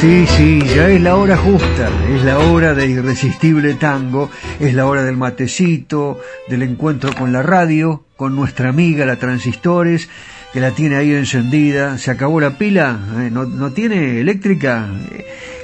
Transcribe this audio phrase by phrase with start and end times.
[0.00, 4.86] Sí, sí, ya es la hora justa, es la hora de irresistible tango, es la
[4.86, 10.08] hora del matecito, del encuentro con la radio, con nuestra amiga la Transistores,
[10.54, 13.30] que la tiene ahí encendida, se acabó la pila, ¿Eh?
[13.30, 14.88] ¿No, tiene eléctrica,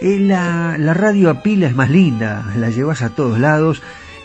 [0.02, 3.82] eh, la, la, radio a pila es más linda, la llevas a todos lados,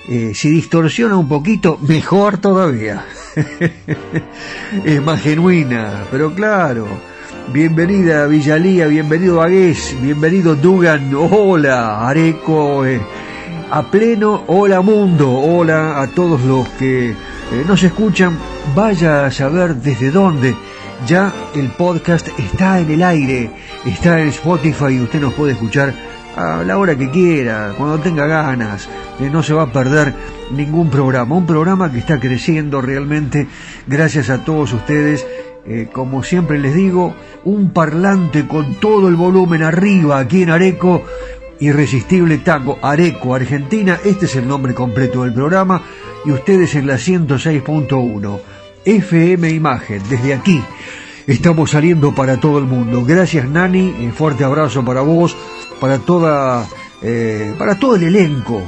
[0.09, 3.05] eh, si distorsiona un poquito, mejor todavía,
[4.83, 7.10] es más genuina, pero claro,
[7.53, 13.01] Bienvenida Villalía, bienvenido Agués, bienvenido Dugan, hola Areco, eh,
[13.69, 17.15] a pleno, hola mundo, hola a todos los que eh,
[17.67, 18.37] nos escuchan,
[18.73, 20.55] vaya a saber desde dónde.
[21.05, 23.51] Ya el podcast está en el aire,
[23.85, 25.93] está en Spotify y usted nos puede escuchar
[26.37, 28.87] a la hora que quiera, cuando tenga ganas,
[29.19, 30.13] eh, no se va a perder
[30.51, 33.45] ningún programa, un programa que está creciendo realmente
[33.87, 35.25] gracias a todos ustedes
[35.65, 37.13] eh, como siempre les digo,
[37.43, 41.03] un parlante con todo el volumen arriba aquí en Areco,
[41.59, 45.83] Irresistible Tango, Areco, Argentina, este es el nombre completo del programa,
[46.25, 48.39] y ustedes en la 106.1,
[48.85, 50.63] FM Imagen, desde aquí.
[51.27, 53.05] Estamos saliendo para todo el mundo.
[53.05, 55.37] Gracias Nani, un fuerte abrazo para vos,
[55.79, 56.67] para toda,
[57.03, 58.61] eh, para todo el elenco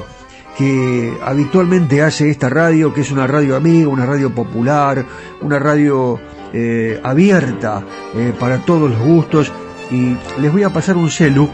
[0.57, 5.03] que habitualmente hace esta radio, que es una radio amiga, una radio popular,
[5.41, 6.19] una radio
[6.55, 7.83] eh, abierta
[8.15, 9.51] eh, para todos los gustos
[9.89, 11.49] y les voy a pasar un celu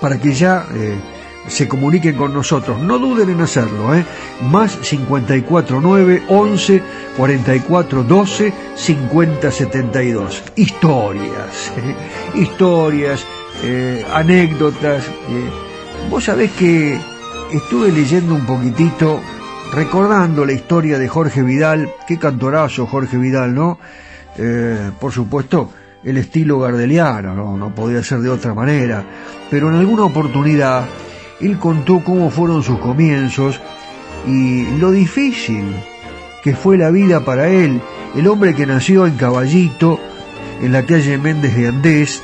[0.00, 0.96] para que ya eh,
[1.48, 2.80] se comuniquen con nosotros.
[2.80, 4.04] No duden en hacerlo, ¿eh?
[4.42, 6.82] Más 549 11
[7.16, 10.42] 44 12 50 72.
[10.54, 11.72] Historias,
[12.34, 13.26] historias,
[14.12, 15.04] anécdotas.
[16.08, 16.96] Vos sabés que
[17.52, 19.20] estuve leyendo un poquitito,
[19.72, 23.78] recordando la historia de Jorge Vidal, qué cantorazo Jorge Vidal, ¿no?
[24.36, 25.70] Eh, por supuesto,
[26.02, 27.74] el estilo gardeliano, ¿no?
[27.74, 29.04] podía ser de otra manera,
[29.50, 30.84] pero en alguna oportunidad
[31.40, 33.60] él contó cómo fueron sus comienzos
[34.26, 35.64] y lo difícil
[36.42, 37.80] que fue la vida para él,
[38.14, 39.98] el hombre que nació en Caballito,
[40.62, 42.22] en la calle Méndez de Andés,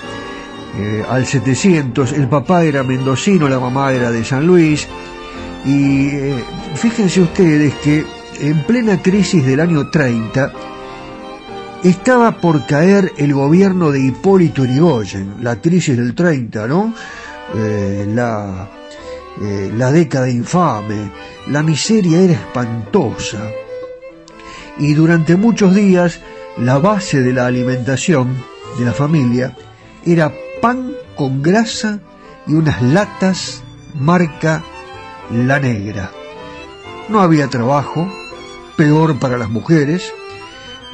[0.79, 4.87] eh, al 700, el papá era mendocino, la mamá era de San Luis,
[5.65, 6.45] y eh,
[6.75, 8.05] fíjense ustedes que
[8.41, 10.53] en plena crisis del año 30,
[11.83, 16.95] estaba por caer el gobierno de Hipólito Yrigoyen, la crisis del 30, ¿no?
[17.55, 18.69] Eh, la,
[19.41, 21.11] eh, la década infame,
[21.49, 23.41] la miseria era espantosa.
[24.79, 26.21] Y durante muchos días
[26.59, 28.35] la base de la alimentación
[28.79, 29.57] de la familia
[30.05, 32.01] era pan con grasa
[32.47, 33.63] y unas latas
[33.95, 34.63] marca
[35.31, 36.11] La Negra.
[37.09, 38.13] No había trabajo,
[38.77, 40.13] peor para las mujeres,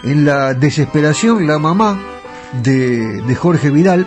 [0.03, 1.99] en la desesperación, la mamá
[2.63, 4.07] de, de Jorge Vidal,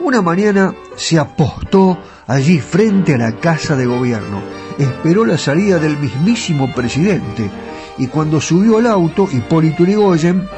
[0.00, 4.42] una mañana se apostó allí frente a la casa de gobierno.
[4.78, 7.50] Esperó la salida del mismísimo presidente
[7.98, 10.48] y cuando subió al auto, Hipólito Yrigoyen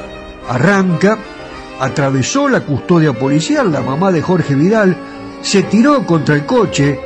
[0.49, 1.17] arranca,
[1.79, 4.97] atravesó la custodia policial, la mamá de Jorge Vidal,
[5.41, 6.99] se tiró contra el coche,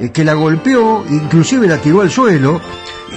[0.00, 2.60] eh, que la golpeó, inclusive la tiró al suelo,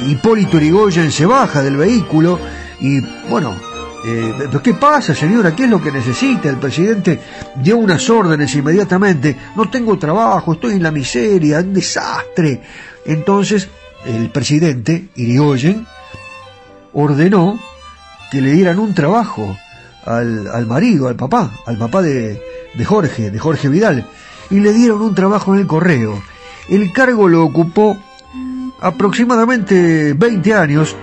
[0.08, 2.40] Hipólito Yrigoyen se baja del vehículo
[2.84, 3.00] y
[3.30, 3.56] bueno,
[4.06, 5.56] eh, ¿qué pasa, señora?
[5.56, 6.50] ¿Qué es lo que necesita?
[6.50, 7.18] El presidente
[7.56, 9.38] dio unas órdenes inmediatamente.
[9.56, 12.62] No tengo trabajo, estoy en la miseria, un desastre.
[13.06, 13.70] Entonces,
[14.06, 15.88] el presidente, Irigoyen,
[16.92, 17.58] ordenó
[18.30, 19.58] que le dieran un trabajo
[20.06, 22.42] al, al marido, al papá, al papá de,
[22.74, 24.06] de Jorge, de Jorge Vidal,
[24.50, 26.22] y le dieron un trabajo en el correo.
[26.68, 27.98] El cargo lo ocupó
[28.82, 30.98] aproximadamente 20 años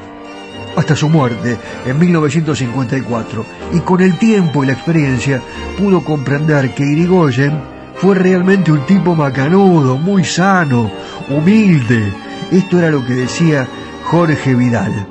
[0.80, 5.40] hasta su muerte en 1954 y con el tiempo y la experiencia
[5.78, 7.60] pudo comprender que Irigoyen
[7.96, 10.90] fue realmente un tipo macanudo, muy sano,
[11.28, 12.12] humilde.
[12.50, 13.68] Esto era lo que decía
[14.04, 15.06] Jorge Vidal.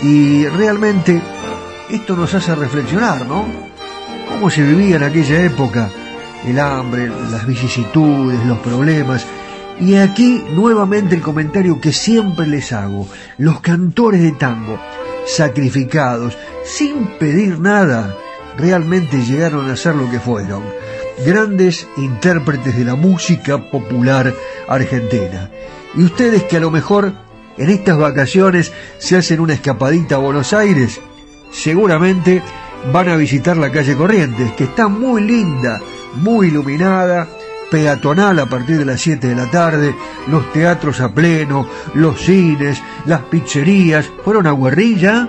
[0.00, 1.20] Y realmente
[1.90, 3.46] esto nos hace reflexionar, ¿no?
[4.28, 5.90] ¿Cómo se vivía en aquella época?
[6.46, 9.26] El hambre, las vicisitudes, los problemas.
[9.80, 13.08] Y aquí nuevamente el comentario que siempre les hago.
[13.38, 14.78] Los cantores de tango,
[15.26, 18.14] sacrificados, sin pedir nada,
[18.58, 20.62] realmente llegaron a ser lo que fueron.
[21.24, 24.34] Grandes intérpretes de la música popular
[24.68, 25.50] argentina.
[25.94, 27.12] Y ustedes que a lo mejor
[27.56, 31.00] en estas vacaciones se hacen una escapadita a Buenos Aires,
[31.52, 32.42] seguramente
[32.92, 35.80] van a visitar la calle Corrientes, que está muy linda,
[36.16, 37.28] muy iluminada,
[37.70, 39.94] peatonal a partir de las 7 de la tarde,
[40.28, 44.10] los teatros a pleno, los cines, las pizzerías.
[44.24, 45.28] ¿Fueron a Guerrilla?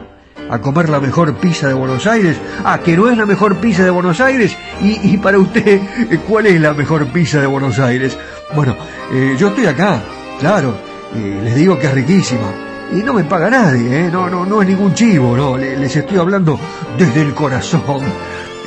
[0.50, 2.36] a comer la mejor pizza de Buenos Aires.
[2.66, 4.58] Ah, que no es la mejor pizza de Buenos Aires.
[4.82, 5.80] Y, para usted,
[6.28, 8.18] ¿cuál es la mejor pizza de Buenos Aires?
[8.54, 8.76] Bueno,
[9.14, 10.02] eh, yo estoy acá,
[10.42, 10.76] claro.
[11.16, 12.52] les digo que es riquísima
[12.94, 14.10] y no me paga nadie, ¿eh?
[14.12, 16.60] no, no, no es ningún chivo, no, les estoy hablando
[16.98, 18.02] desde el corazón.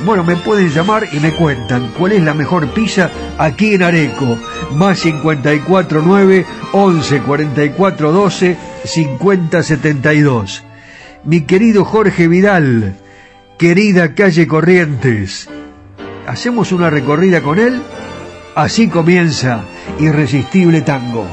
[0.03, 4.39] Bueno, me pueden llamar y me cuentan cuál es la mejor pizza aquí en Areco.
[4.73, 10.65] Más 549 11 44 12 50 72.
[11.25, 12.97] Mi querido Jorge Vidal,
[13.59, 15.49] querida calle Corrientes.
[16.27, 17.83] ¿Hacemos una recorrida con él?
[18.55, 19.65] Así comienza
[19.99, 21.27] Irresistible Tango.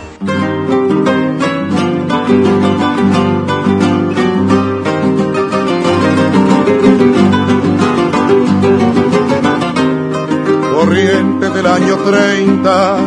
[11.61, 12.97] Del año 30,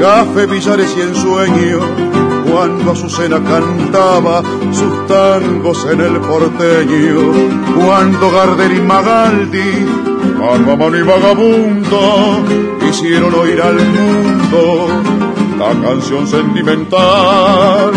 [0.00, 1.78] café, billares y ensueño,
[2.50, 7.32] cuando Azucena cantaba sus tangos en el porteño,
[7.74, 9.86] cuando Gardel y Magaldi,
[10.38, 12.44] mano y vagabundo,
[12.86, 14.88] hicieron oír al mundo
[15.58, 17.92] la canción sentimental,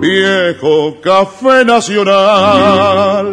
[0.00, 3.32] viejo café nacional.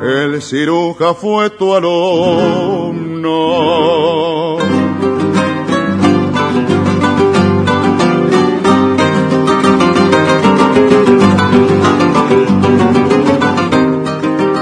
[0.00, 3.05] El ciruja fue tu alumno.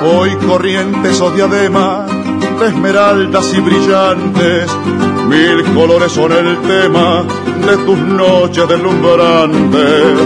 [0.03, 2.07] Hoy corrientes o diadema
[2.59, 4.71] de esmeraldas y brillantes
[5.29, 7.25] Mil colores son el tema
[7.67, 10.19] de tus noches deslumbrantes.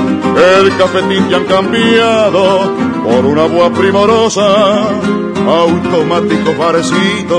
[0.58, 2.72] El cafetín te han cambiado
[3.04, 4.88] por una voz primorosa,
[5.46, 7.38] automático parecido,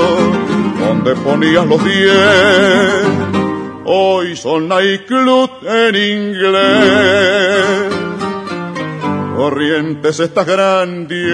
[0.80, 3.06] donde ponías los diez.
[3.86, 7.94] Hoy son nightclub en inglés.
[9.36, 11.30] Corrientes estas grandiosas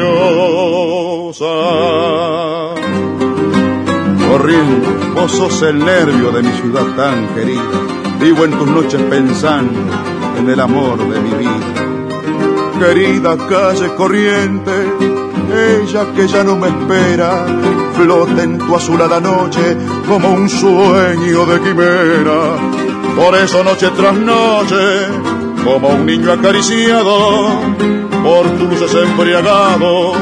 [4.38, 7.62] corriendo, vos sos el nervio de mi ciudad tan querida.
[8.19, 9.80] Vivo en tus noches pensando
[10.37, 11.68] en el amor de mi vida.
[12.80, 14.71] Querida calle corriente,
[15.81, 17.45] ella que ya no me espera,
[17.95, 22.57] flota en tu azulada noche como un sueño de quimera.
[23.16, 25.07] Por eso noche tras noche,
[25.64, 27.49] como un niño acariciado,
[28.23, 30.14] por tus luces embriagado,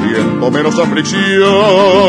[0.00, 2.02] siento menos aflicción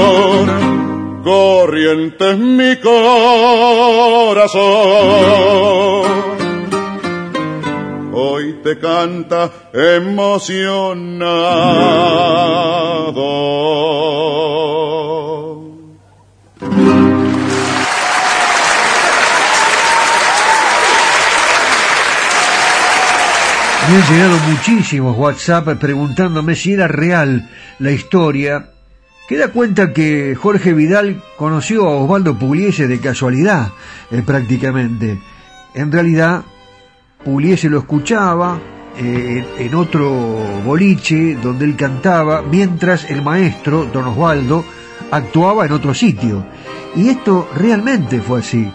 [1.24, 4.53] corriente mi corazón.
[8.12, 10.84] Hoy te canta emocionado.
[23.94, 27.48] Me han llegado muchísimos WhatsApp preguntándome si era real
[27.78, 28.72] la historia
[29.28, 33.70] que da cuenta que Jorge Vidal conoció a Osvaldo Pugliese de casualidad,
[34.10, 35.22] eh, prácticamente.
[35.76, 36.42] En realidad,
[37.24, 38.60] Pugliese lo escuchaba
[38.98, 40.12] eh, en otro
[40.66, 44.66] boliche donde él cantaba, mientras el maestro, don Osvaldo,
[45.12, 46.44] actuaba en otro sitio.
[46.96, 48.68] Y esto realmente fue así,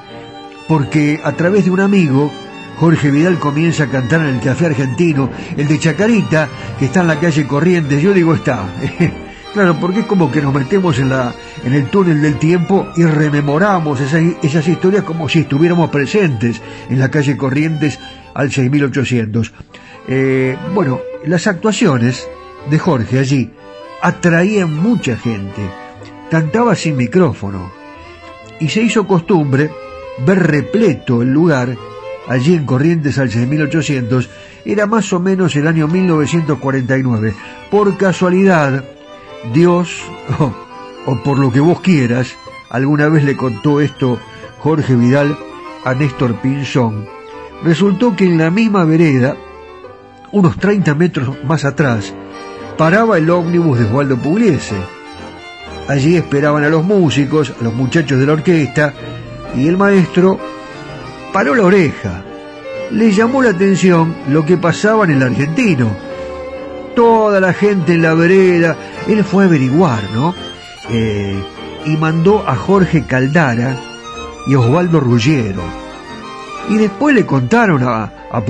[0.69, 2.31] porque a través de un amigo,
[2.78, 7.08] Jorge Vidal comienza a cantar en el Café Argentino, el de Chacarita, que está en
[7.08, 8.00] la calle Corrientes.
[8.00, 8.68] Yo digo, está.
[9.54, 13.04] Claro, porque es como que nos metemos en, la, en el túnel del tiempo y
[13.04, 17.99] rememoramos esas, esas historias como si estuviéramos presentes en la calle Corrientes
[18.35, 19.52] al 6800.
[20.06, 22.28] Eh, bueno, las actuaciones
[22.70, 23.50] de Jorge allí
[24.02, 25.62] atraían mucha gente.
[26.30, 27.73] Cantaba sin micrófono
[28.61, 29.70] y se hizo costumbre
[30.26, 31.75] ver repleto el lugar
[32.28, 34.28] allí en Corrientes al 6800
[34.64, 37.35] era más o menos el año 1949.
[37.70, 38.85] Por casualidad,
[39.52, 40.02] Dios,
[41.06, 42.35] o por lo que vos quieras,
[42.70, 44.18] alguna vez le contó esto
[44.58, 45.37] Jorge Vidal
[45.85, 47.06] a Néstor Pinzón.
[47.64, 49.37] Resultó que en la misma vereda,
[50.32, 52.14] unos 30 metros más atrás,
[52.76, 54.76] paraba el ómnibus de Osvaldo Pugliese.
[55.88, 58.92] Allí esperaban a los músicos, a los muchachos de la orquesta,
[59.56, 60.38] y el maestro
[61.32, 62.23] paró la oreja.
[62.90, 65.90] Le llamó la atención lo que pasaba en el argentino.
[66.97, 70.35] Toda la gente en la vereda, él fue a averiguar, ¿no?
[70.90, 71.38] Eh,
[71.85, 73.76] y mandó a Jorge Caldara
[74.47, 75.62] y Osvaldo Ruggiero.
[76.70, 78.42] Y después le contaron a, a.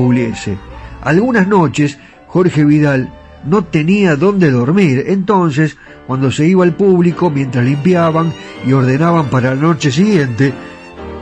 [1.03, 3.11] Algunas noches Jorge Vidal
[3.45, 8.33] no tenía dónde dormir, entonces, cuando se iba al público, mientras limpiaban
[8.67, 10.53] y ordenaban para la noche siguiente,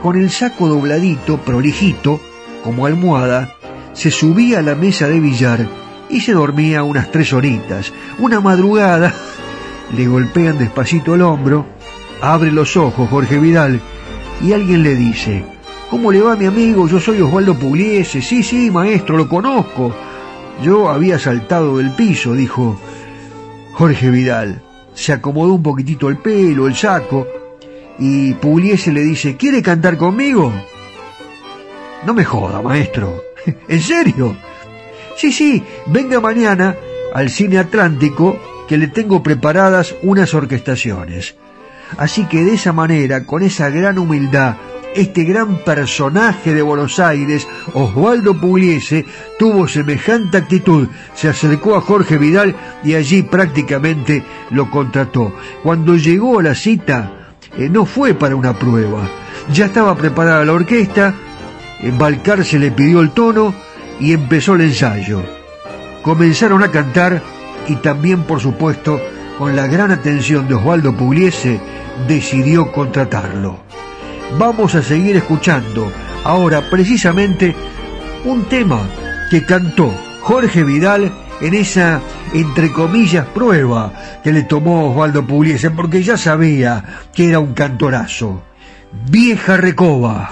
[0.07, 2.21] con el saco dobladito, prolijito,
[2.63, 3.57] como almohada,
[3.91, 5.67] se subía a la mesa de billar
[6.09, 7.91] y se dormía unas tres horitas.
[8.17, 9.13] Una madrugada
[9.97, 11.65] le golpean despacito el hombro,
[12.21, 13.81] abre los ojos Jorge Vidal
[14.41, 15.43] y alguien le dice,
[15.89, 16.87] ¿Cómo le va mi amigo?
[16.87, 18.21] Yo soy Osvaldo Pugliese.
[18.21, 19.93] Sí, sí, maestro, lo conozco.
[20.63, 22.79] Yo había saltado del piso, dijo
[23.73, 24.61] Jorge Vidal.
[24.93, 27.27] Se acomodó un poquitito el pelo, el saco,
[27.99, 30.53] y Pugliese le dice, ¿quiere cantar conmigo?
[32.05, 33.23] No me joda, maestro.
[33.67, 34.35] ¿En serio?
[35.15, 36.75] Sí, sí, venga mañana
[37.13, 41.35] al Cine Atlántico que le tengo preparadas unas orquestaciones.
[41.97, 44.57] Así que de esa manera, con esa gran humildad,
[44.93, 49.05] este gran personaje de Buenos Aires, Osvaldo Pugliese,
[49.39, 55.33] tuvo semejante actitud, se acercó a Jorge Vidal y allí prácticamente lo contrató.
[55.63, 57.16] Cuando llegó a la cita,
[57.57, 59.07] eh, no fue para una prueba,
[59.53, 61.13] ya estaba preparada la orquesta,
[61.97, 63.53] Balcar se le pidió el tono
[63.99, 65.21] y empezó el ensayo.
[66.01, 67.21] Comenzaron a cantar
[67.67, 68.99] y también, por supuesto,
[69.37, 71.59] con la gran atención de Osvaldo Pugliese,
[72.07, 73.59] decidió contratarlo.
[74.37, 75.91] Vamos a seguir escuchando
[76.23, 77.55] ahora precisamente
[78.25, 78.79] un tema
[79.29, 81.11] que cantó Jorge Vidal
[81.41, 82.01] en esa,
[82.33, 83.93] entre comillas, prueba
[84.23, 88.43] que le tomó Osvaldo Pugliese, porque ya sabía que era un cantorazo.
[89.09, 90.31] Vieja Recoba.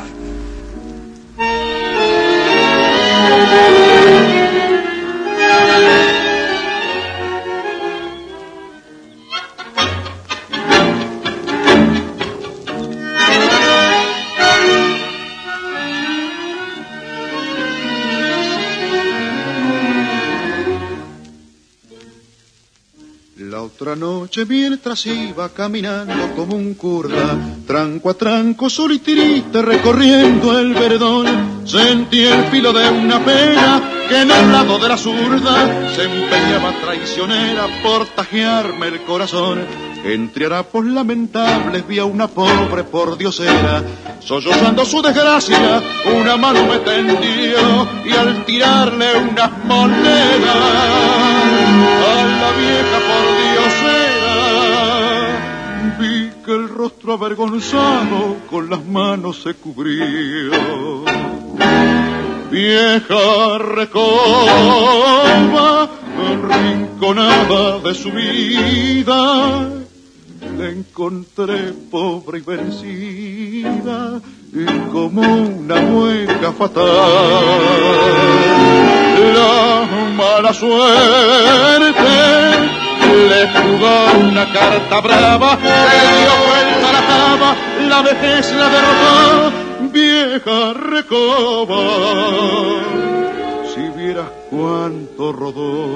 [24.26, 31.62] Noche mientras iba caminando como un curda, tranco a tranco, solo y recorriendo el verdón,
[31.64, 36.74] sentí el filo de una pena que en el lado de la zurda se empeñaba
[36.82, 39.64] traicionera por tajearme el corazón.
[40.04, 43.84] Entre harapos lamentables vi a una pobre por diosera,
[44.20, 45.84] sollozando su desgracia,
[46.16, 50.56] una mano me tendió y al tirarle unas monedas
[52.08, 53.45] a la vieja por
[56.46, 60.52] que el rostro avergonzado con las manos se cubrió.
[62.52, 63.90] Vieja recoba,
[66.48, 69.70] rinconada de su vida,
[70.58, 74.22] la encontré pobre y vencida
[74.54, 76.86] y como una mueca fatal.
[79.34, 82.06] La mala suerte
[83.06, 87.56] le jugó una carta brava, se dio vuelta la cama,
[87.90, 89.52] la vejez la derrotó,
[89.92, 91.84] vieja recoba.
[93.74, 95.88] Si vieras cuánto rodó.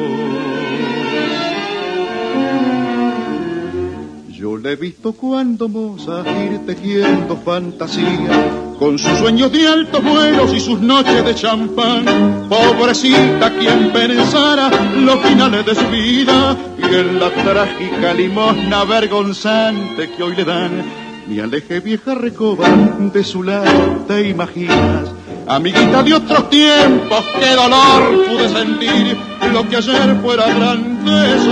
[4.29, 10.53] Yo le he visto cuando moza ir tejiendo fantasía con sus sueños de altos vuelos
[10.53, 12.47] y sus noches de champán.
[12.47, 20.23] Pobrecita quien pensara los finales de su vida y en la trágica limosna vergonzante que
[20.23, 20.83] hoy le dan.
[21.27, 22.67] Mi aleje vieja recoba
[22.97, 25.11] de su lado, te imaginas.
[25.45, 29.17] Amiguita de otros tiempos, qué dolor pude sentir
[29.51, 31.51] lo que ayer fuera grandeza.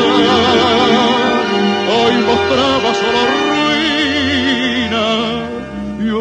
[1.89, 3.36] Hoy mostraba solo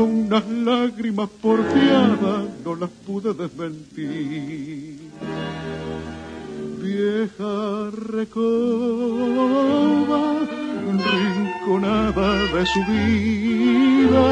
[0.07, 5.01] unas lágrimas porfiadas no las pude desmentir.
[6.81, 9.43] Vieja recoba,
[11.11, 14.27] rinconada de su vida,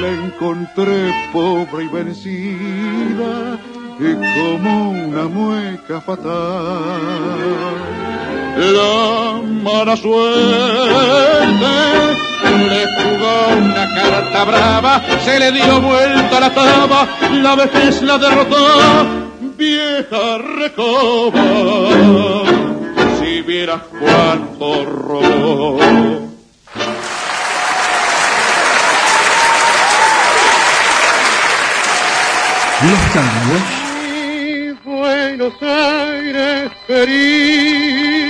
[0.00, 3.58] la encontré pobre y vencida
[3.98, 7.40] y como una mueca fatal
[8.60, 10.20] la mala suerte
[12.68, 19.06] le jugó una carta brava, se le dio vuelta la taba, la vejez la derrotó,
[19.56, 21.42] vieja recoba,
[23.18, 25.78] si vieras cuánto robó.
[32.82, 33.80] Los tangos.
[34.82, 38.29] Buenos Aires querido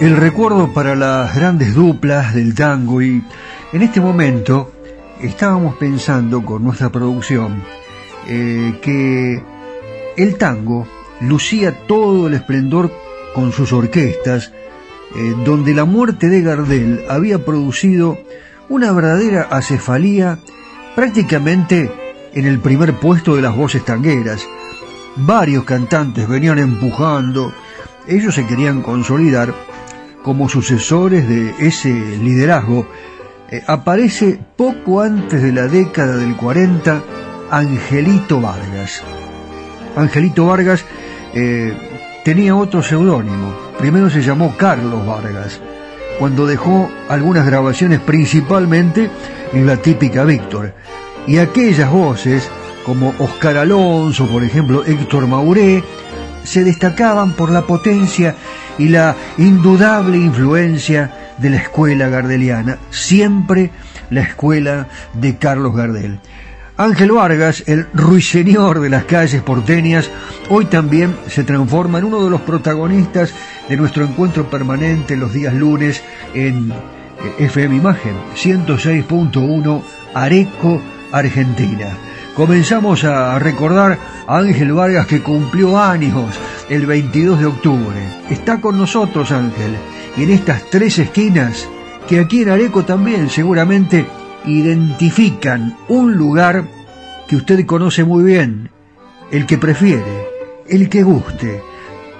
[0.00, 3.22] El recuerdo para las grandes duplas del tango y
[3.72, 4.72] en este momento
[5.20, 7.62] estábamos pensando con nuestra producción
[8.28, 9.42] eh, que
[10.16, 10.86] el tango
[11.20, 12.92] lucía todo el esplendor
[13.34, 14.52] con sus orquestas,
[15.14, 18.18] eh, donde la muerte de Gardel había producido
[18.68, 20.38] una verdadera acefalía
[20.94, 21.90] prácticamente
[22.34, 24.46] en el primer puesto de las voces tangueras.
[25.16, 27.52] Varios cantantes venían empujando,
[28.06, 29.54] ellos se querían consolidar
[30.26, 32.88] como sucesores de ese liderazgo,
[33.48, 37.00] eh, aparece poco antes de la década del 40
[37.48, 39.04] Angelito Vargas.
[39.94, 40.84] Angelito Vargas
[41.32, 41.72] eh,
[42.24, 45.60] tenía otro seudónimo, primero se llamó Carlos Vargas,
[46.18, 49.08] cuando dejó algunas grabaciones principalmente
[49.52, 50.74] en la típica Víctor,
[51.28, 52.50] y aquellas voces
[52.84, 55.84] como Oscar Alonso, por ejemplo, Héctor Mauré,
[56.46, 58.34] se destacaban por la potencia
[58.78, 63.70] y la indudable influencia de la escuela gardeliana, siempre
[64.10, 66.20] la escuela de Carlos Gardel.
[66.78, 70.10] Ángel Vargas, el ruiseñor de las calles porteñas,
[70.50, 73.32] hoy también se transforma en uno de los protagonistas
[73.68, 76.02] de nuestro encuentro permanente los días lunes
[76.34, 76.72] en
[77.38, 79.82] FM Imagen 106.1
[80.14, 80.82] Areco,
[81.12, 81.96] Argentina.
[82.36, 87.96] Comenzamos a recordar a Ángel Vargas que cumplió años el 22 de octubre.
[88.28, 89.74] Está con nosotros Ángel
[90.18, 91.66] y en estas tres esquinas
[92.06, 94.04] que aquí en Areco también seguramente
[94.44, 96.64] identifican un lugar
[97.26, 98.68] que usted conoce muy bien,
[99.30, 100.28] el que prefiere,
[100.68, 101.62] el que guste.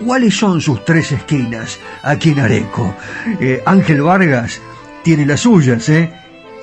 [0.03, 2.95] ¿Cuáles son sus tres esquinas aquí en Areco?
[3.39, 4.63] Eh, Ángel Vargas
[5.05, 6.11] tiene las suyas, ¿eh?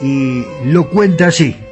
[0.02, 1.63] Y lo cuenta así.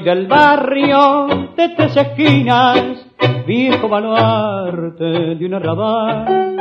[0.00, 3.06] Del barrio de tres esquinas,
[3.46, 6.56] viejo baluarte de un arrabal,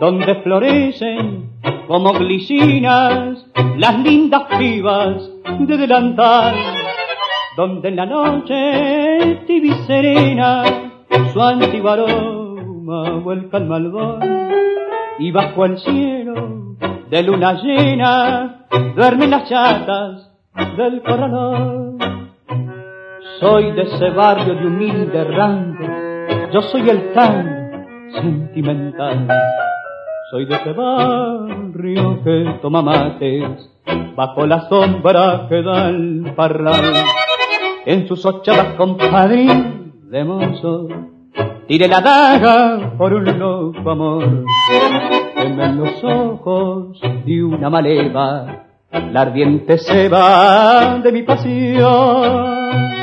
[0.00, 1.50] donde florecen
[1.86, 5.30] como glicinas las lindas pibas
[5.60, 6.54] de delantal,
[7.56, 10.64] donde en la noche tibia serena
[11.32, 14.20] su antiguo aroma vuelca al malvón
[15.18, 16.76] y bajo el cielo
[17.10, 20.30] de luna llena duermen las chatas
[20.76, 22.21] del corralón.
[23.42, 25.84] Soy de ese barrio de humilde rango,
[26.52, 29.26] yo soy el tan sentimental.
[30.30, 33.68] Soy de ese barrio que toma mates
[34.14, 36.94] bajo la sombra que da el parral.
[37.84, 40.86] En sus ochavas compadrín de mozo,
[41.66, 44.44] tire la daga por un loco amor.
[45.36, 53.01] en los ojos de una maleva la ardiente va de mi pasión.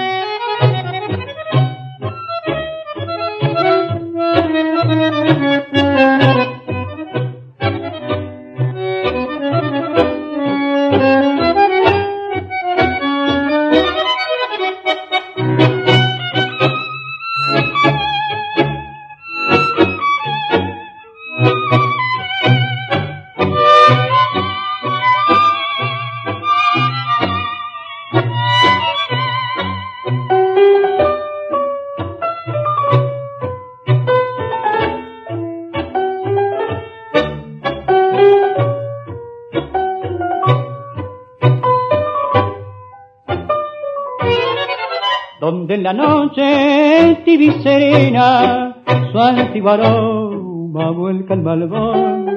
[45.89, 48.75] La noche tibia serena,
[49.11, 52.27] su antiguo aroma vuelca el malvón,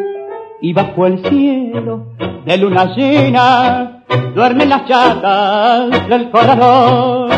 [0.63, 2.15] y bajo el cielo
[2.47, 7.31] de luna llena duermen las chatas del corazón.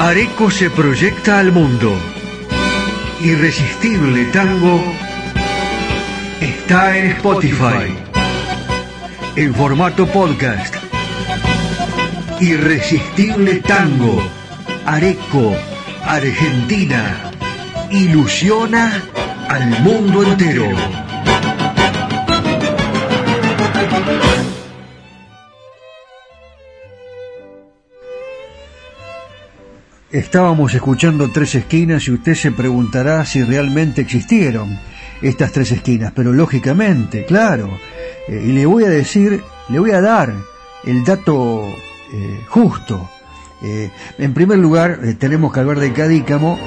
[0.00, 1.92] Areco se proyecta al mundo.
[3.22, 4.80] Irresistible tango
[6.62, 7.92] Está en Spotify.
[9.34, 10.76] En formato podcast.
[12.40, 14.22] Irresistible Tango.
[14.86, 15.56] Areco.
[16.04, 17.32] Argentina.
[17.90, 19.02] Ilusiona
[19.48, 20.68] al mundo entero.
[30.12, 34.78] Estábamos escuchando tres esquinas y usted se preguntará si realmente existieron
[35.22, 37.70] estas tres esquinas, pero lógicamente, claro,
[38.28, 40.34] eh, y le voy a decir, le voy a dar
[40.84, 41.66] el dato
[42.12, 43.08] eh, justo.
[43.62, 46.58] Eh, en primer lugar, tenemos que hablar de Cadícamo,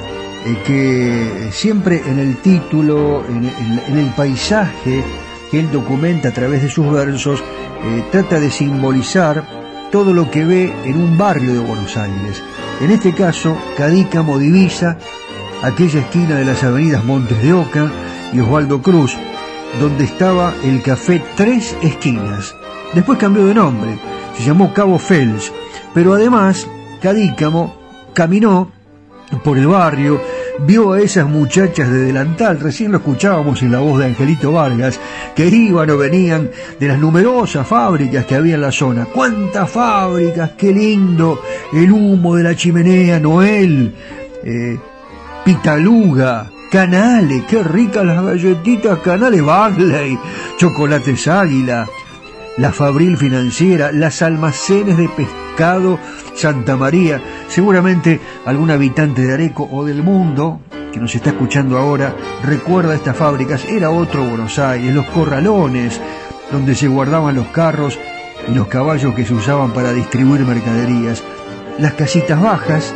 [0.65, 5.03] que siempre en el título, en, el paisaje
[5.49, 7.43] que él documenta a través de sus versos,
[8.11, 9.43] trata de simbolizar
[9.91, 12.43] todo lo que ve en un barrio de Buenos Aires.
[12.79, 14.99] En este caso, Cadícamo divisa
[15.63, 17.91] aquella esquina de las avenidas Montes de Oca,
[18.33, 19.15] y Osvaldo Cruz,
[19.79, 22.55] donde estaba el café Tres Esquinas.
[22.93, 23.97] Después cambió de nombre,
[24.37, 25.51] se llamó Cabo Fels,
[25.93, 26.67] pero además
[27.01, 27.75] Cadícamo
[28.13, 28.71] caminó
[29.43, 30.21] por el barrio,
[30.65, 34.99] vio a esas muchachas de delantal, recién lo escuchábamos en la voz de Angelito Vargas,
[35.35, 39.05] que iban o venían de las numerosas fábricas que había en la zona.
[39.05, 40.51] ¡Cuántas fábricas!
[40.57, 41.41] ¡Qué lindo!
[41.73, 43.93] El humo de la chimenea, Noel,
[44.43, 44.77] eh,
[45.43, 50.19] Pitaluga, Canales, qué ricas las galletitas Canales Barley,
[50.57, 51.87] chocolates Águila,
[52.57, 55.97] la Fabril Financiera, las almacenes de pescado
[56.33, 57.21] Santa María.
[57.47, 60.59] Seguramente algún habitante de Areco o del mundo
[60.91, 63.63] que nos está escuchando ahora recuerda estas fábricas.
[63.63, 66.01] Era otro Buenos Aires, los corralones
[66.51, 67.97] donde se guardaban los carros
[68.49, 71.23] y los caballos que se usaban para distribuir mercaderías,
[71.79, 72.93] las casitas bajas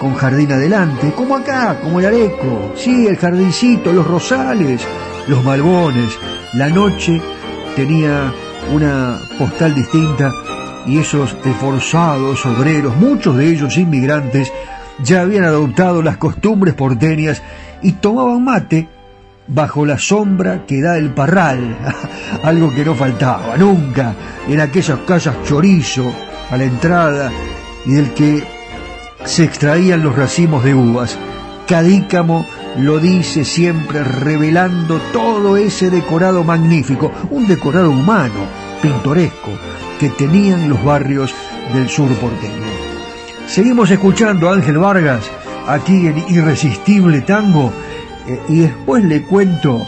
[0.00, 4.80] con jardín adelante, como acá, como el Areco, sí, el jardincito, los rosales,
[5.28, 6.18] los malbones.
[6.54, 7.20] La noche
[7.76, 8.32] tenía
[8.72, 10.32] una postal distinta
[10.86, 14.50] y esos esforzados obreros, muchos de ellos inmigrantes,
[15.04, 17.42] ya habían adoptado las costumbres porteñas
[17.82, 18.88] y tomaban mate
[19.46, 21.76] bajo la sombra que da el parral,
[22.42, 24.14] algo que no faltaba nunca
[24.48, 26.10] en aquellas casas chorizo
[26.50, 27.30] a la entrada
[27.84, 28.59] y del que
[29.24, 31.18] se extraían los racimos de uvas.
[31.66, 32.46] Cadícamo
[32.78, 38.46] lo dice siempre revelando todo ese decorado magnífico, un decorado humano,
[38.82, 39.50] pintoresco,
[39.98, 41.34] que tenían los barrios
[41.74, 42.70] del sur porteño.
[43.46, 45.30] Seguimos escuchando a Ángel Vargas
[45.66, 47.72] aquí en Irresistible Tango
[48.26, 49.86] eh, y después le cuento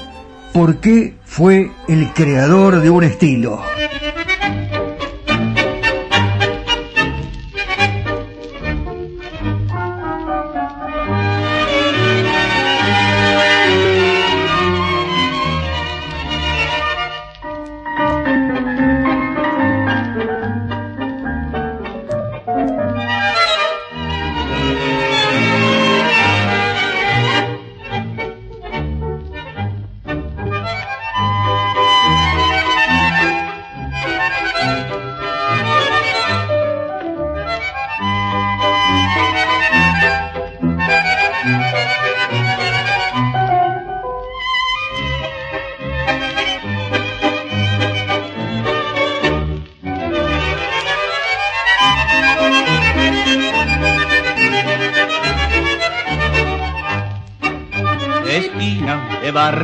[0.53, 3.63] por qué fue el creador de un estilo.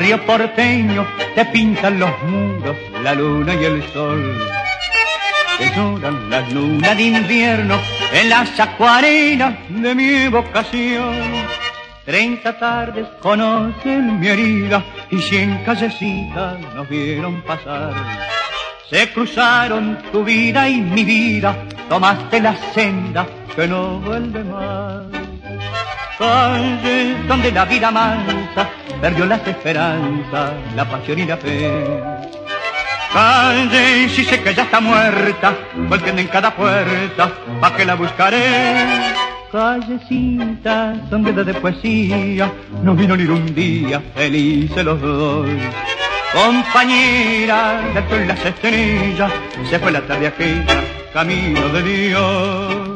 [0.09, 4.39] Barrio porteño te pintan los muros, la luna y el sol.
[5.59, 7.79] Te lloran las lunas de invierno
[8.13, 11.15] en las acuarelas de mi vocación.
[12.07, 17.93] Treinta tardes conocen mi herida y cien callecitas nos vieron pasar.
[18.89, 21.55] Se cruzaron tu vida y mi vida,
[21.91, 25.05] tomaste la senda que no vuelve más.
[26.19, 28.69] Calle donde la vida mansa
[29.01, 31.71] perdió las esperanzas, la pasión y la fe.
[33.13, 35.55] Calle, si sé que ya está muerta,
[35.89, 38.75] volviendo en cada puerta, pa' que la buscaré.
[39.51, 45.47] Callecita, donde de poesía, no vino ni un día, felices los dos.
[46.35, 49.33] Compañera, de las estrellas,
[49.71, 50.83] se fue la tarde aquella,
[51.15, 52.88] camino de Dios.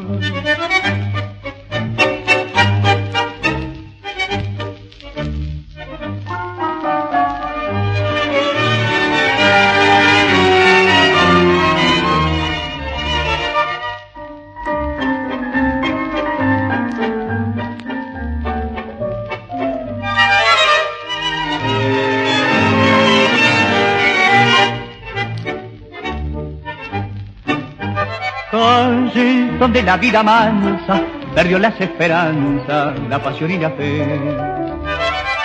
[29.63, 31.01] Donde la vida mansa
[31.33, 34.05] perdió las esperanzas, la pasión y la fe.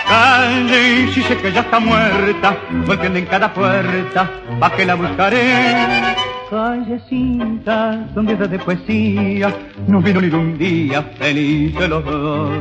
[0.09, 4.29] Calle, si sé que ya está muerta, golpeando en cada puerta,
[4.59, 5.55] pa' que la buscaré.
[6.51, 9.55] Callecita, donde de poesía,
[9.87, 12.59] no vino ni un día feliz de los dos.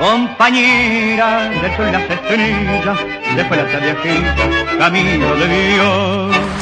[0.00, 2.98] Compañera de sol y las estrellas,
[3.36, 6.61] después la aquí, camino de Dios.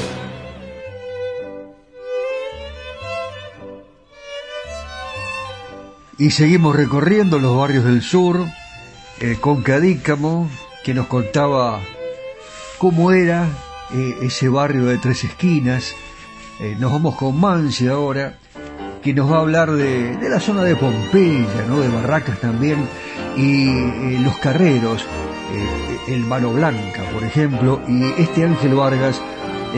[6.21, 8.45] Y seguimos recorriendo los barrios del sur
[9.19, 10.47] eh, con Cadícamo,
[10.83, 11.79] que nos contaba
[12.77, 13.47] cómo era
[13.91, 15.95] eh, ese barrio de tres esquinas.
[16.59, 18.35] Eh, nos vamos con Mansi ahora,
[19.01, 21.79] que nos va a hablar de, de la zona de Pompeya, ¿no?
[21.79, 22.87] de Barracas también,
[23.35, 25.03] y los carreros,
[26.07, 29.19] el Mano Blanca, por ejemplo, y este Ángel Vargas,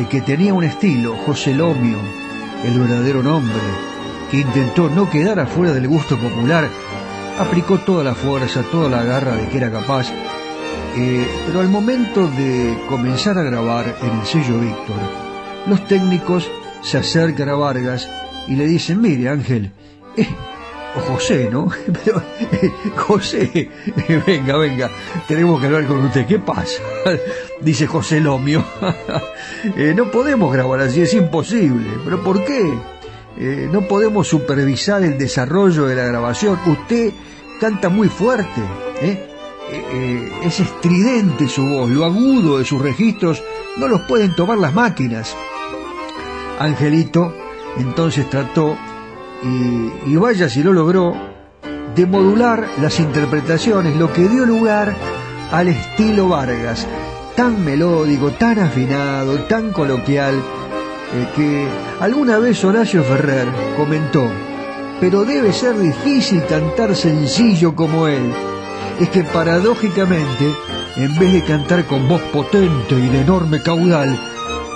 [0.09, 1.99] que tenía un estilo, José Lomio,
[2.65, 3.92] el verdadero nombre,
[4.39, 6.67] intentó no quedar afuera del gusto popular,
[7.39, 10.11] aplicó toda la fuerza, toda la garra de que era capaz,
[10.95, 14.95] eh, pero al momento de comenzar a grabar en el sello Víctor,
[15.67, 16.49] los técnicos
[16.81, 18.09] se acercan a Vargas
[18.47, 19.71] y le dicen, mire Ángel,
[20.17, 20.27] eh,
[20.95, 21.69] o José, ¿no?
[22.61, 23.69] Eh, José,
[24.27, 24.89] venga, venga,
[25.27, 26.81] tenemos que hablar con usted, ¿qué pasa?
[27.61, 28.63] Dice José Lomio,
[29.95, 32.73] no podemos grabar así, es imposible, pero ¿por qué?
[33.37, 36.59] Eh, no podemos supervisar el desarrollo de la grabación.
[36.65, 37.11] Usted
[37.59, 38.61] canta muy fuerte,
[39.01, 39.29] ¿eh?
[39.71, 43.41] Eh, es estridente su voz, lo agudo de sus registros
[43.77, 45.35] no los pueden tomar las máquinas.
[46.59, 47.33] Angelito
[47.77, 48.77] entonces trató,
[49.41, 51.15] y, y vaya si lo logró,
[51.95, 54.95] de modular las interpretaciones, lo que dio lugar
[55.51, 56.87] al estilo Vargas,
[57.35, 60.35] tan melódico, tan afinado, tan coloquial,
[61.35, 61.67] que
[61.99, 63.47] alguna vez Horacio Ferrer
[63.77, 64.27] comentó,
[64.99, 68.33] pero debe ser difícil cantar sencillo como él.
[68.99, 70.53] Es que paradójicamente,
[70.97, 74.17] en vez de cantar con voz potente y de enorme caudal,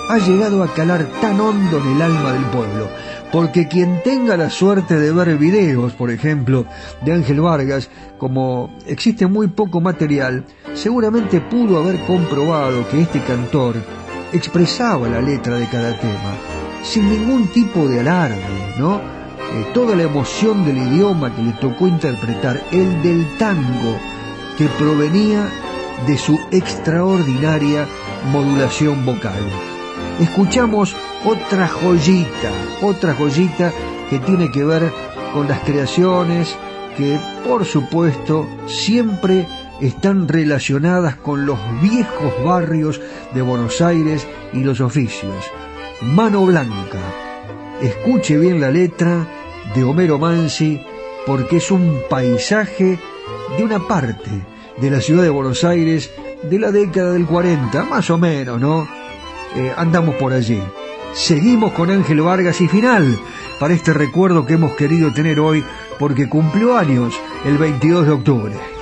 [0.10, 2.88] ha llegado a calar tan hondo en el alma del pueblo,
[3.32, 6.66] porque quien tenga la suerte de ver videos, por ejemplo,
[7.04, 13.76] de Ángel Vargas, como existe muy poco material, seguramente pudo haber comprobado que este cantor
[14.38, 16.34] expresaba la letra de cada tema,
[16.84, 18.98] sin ningún tipo de alarde, ¿no?
[18.98, 23.98] Eh, toda la emoción del idioma que le tocó interpretar, el del tango,
[24.58, 25.50] que provenía
[26.06, 27.88] de su extraordinaria
[28.32, 29.40] modulación vocal.
[30.20, 30.96] Escuchamos
[31.26, 33.72] otra joyita, otra joyita
[34.10, 34.92] que tiene que ver
[35.34, 36.56] con las creaciones
[36.96, 39.48] que, por supuesto, siempre
[39.82, 43.02] están relacionadas con los viejos barrios
[43.34, 45.36] de Buenos Aires y los oficios.
[46.02, 47.00] Mano Blanca.
[47.82, 49.28] Escuche bien la letra
[49.76, 50.82] de Homero Mansi
[51.26, 53.00] porque es un paisaje
[53.58, 54.30] de una parte
[54.80, 56.12] de la ciudad de Buenos Aires
[56.44, 58.88] de la década del 40, más o menos, ¿no?
[59.56, 60.62] Eh, andamos por allí.
[61.14, 63.18] Seguimos con Ángel Vargas y final
[63.60, 65.64] para este recuerdo que hemos querido tener hoy
[65.98, 68.77] porque cumplió años el 22 de octubre.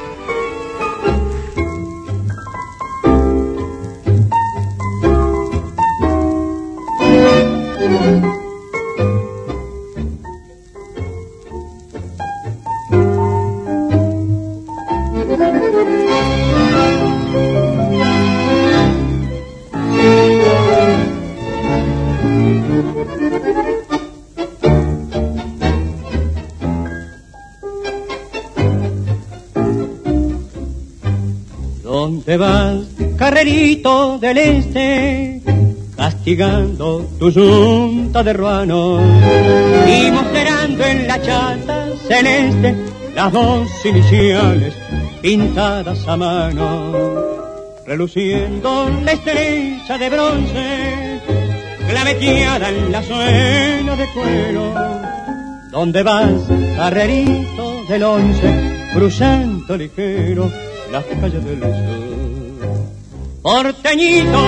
[36.26, 39.00] Tu junta de ruanos
[39.88, 42.76] y mostrando en la chata celeste
[43.14, 44.74] las dos iniciales
[45.22, 46.92] pintadas a mano,
[47.86, 51.22] reluciendo la estrella de bronce,
[51.90, 54.74] claveteada en la suela de cuero,
[55.72, 56.42] donde vas,
[56.76, 60.52] carrerito del once, cruzando ligero
[60.92, 61.70] las calles del sur.
[63.44, 64.40] Porteñito,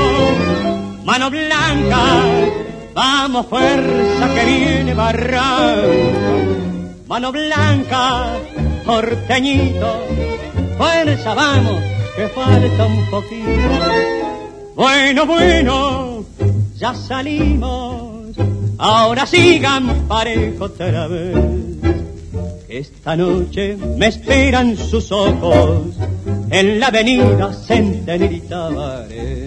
[1.08, 2.04] mano blanca,
[2.93, 5.86] vamos fuerza que viene barranca.
[7.08, 8.36] Mano blanca,
[8.86, 10.06] porteñito,
[10.78, 11.82] fuerza vamos,
[12.13, 13.80] que falta un poquito.
[14.76, 16.26] Bueno, bueno,
[16.76, 18.36] ya salimos,
[18.78, 21.38] ahora sigan parejo otra vez.
[22.67, 25.96] Esta noche me esperan sus ojos
[26.52, 27.50] en la avenida
[28.50, 29.47] Tavares.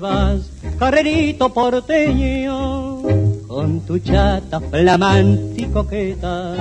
[0.00, 3.02] vas, carrerito porteño?
[3.48, 6.54] con tu chata flamante y coqueta,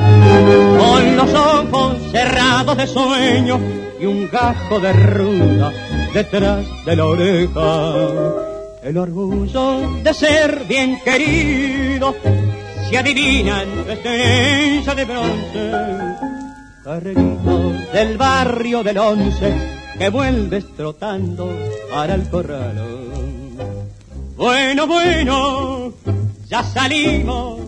[0.79, 3.59] con los ojos cerrados de sueño
[3.99, 5.71] y un gajo de ruda
[6.13, 7.93] detrás de la oreja.
[8.81, 12.15] El orgullo de ser bien querido
[12.89, 15.71] se adivina en tu estrella de bronce.
[16.83, 19.53] Carrerito del barrio del once
[19.99, 21.49] que vuelves trotando
[21.91, 23.06] para el corral.
[24.37, 25.93] Bueno, bueno,
[26.47, 27.59] ya salimos,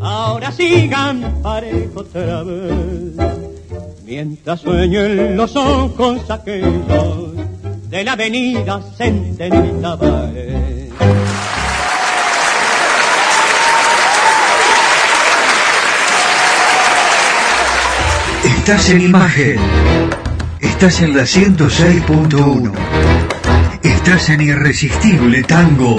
[0.00, 2.72] ahora sigan parejo otra vez.
[4.04, 7.34] Mientras sueñen los ojos aquellos
[7.90, 9.82] de la avenida Centenil
[18.44, 19.58] Estás en imagen.
[20.60, 22.95] Estás en la 106.1.
[24.06, 25.96] Estás en Irresistible Tango.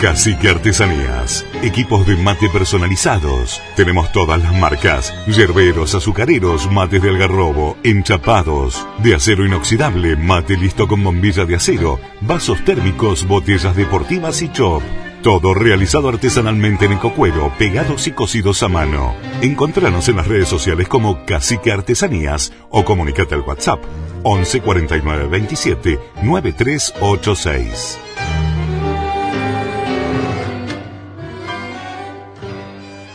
[0.00, 1.46] Cacique Artesanías.
[1.62, 3.62] Equipos de mate personalizados.
[3.76, 5.14] Tenemos todas las marcas.
[5.28, 12.00] Yerberos, azucareros, mates de algarrobo, enchapados, de acero inoxidable, mate listo con bombilla de acero,
[12.20, 14.82] vasos térmicos, botellas deportivas y chop.
[15.28, 19.14] Todo realizado artesanalmente en ecocuero, pegados y cosidos a mano.
[19.42, 23.78] Encontranos en las redes sociales como Cacique Artesanías o comunicate al WhatsApp
[24.22, 27.98] 11 49 27 9386.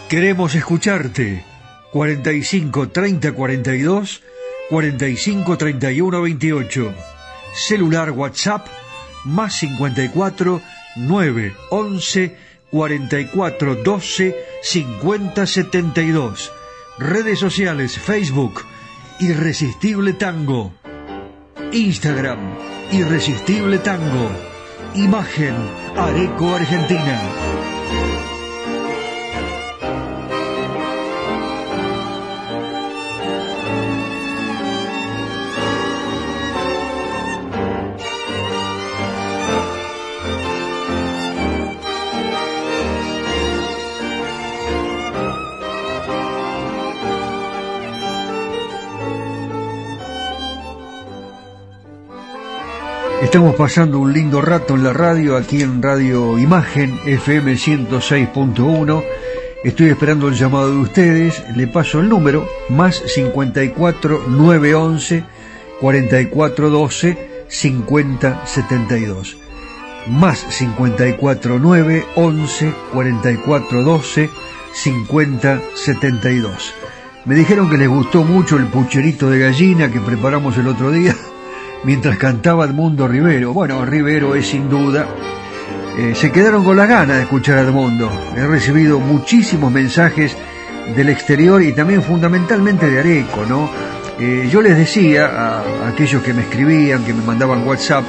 [0.08, 1.44] Queremos escucharte.
[1.94, 4.22] 45 30 42
[4.70, 6.94] 45 31 28.
[7.56, 8.68] Celular WhatsApp
[9.26, 10.62] más 54
[10.96, 12.36] 9 11
[12.72, 16.52] 44 12 50 72.
[16.98, 18.66] Redes sociales, Facebook,
[19.20, 20.74] Irresistible Tango.
[21.72, 22.40] Instagram,
[22.92, 24.30] Irresistible Tango.
[24.96, 25.56] Imagen,
[25.96, 27.73] Areco Argentina.
[53.34, 59.04] Estamos pasando un lindo rato en la radio, aquí en Radio Imagen, FM 106.1.
[59.64, 61.44] Estoy esperando el llamado de ustedes.
[61.56, 65.24] Le paso el número, más 54 911
[65.82, 69.38] 4412 5072.
[70.10, 74.30] Más 54 911 4412
[74.74, 76.74] 5072.
[77.26, 81.16] Me dijeron que les gustó mucho el pucherito de gallina que preparamos el otro día
[81.84, 83.54] mientras cantaba Edmundo Rivero.
[83.54, 85.08] Bueno, Rivero es sin duda.
[85.98, 88.10] Eh, se quedaron con las ganas de escuchar a Edmundo.
[88.36, 90.36] He recibido muchísimos mensajes
[90.96, 93.70] del exterior y también fundamentalmente de Areco, ¿no?
[94.20, 98.04] Eh, yo les decía a, aquellos que me escribían, que me mandaban WhatsApp,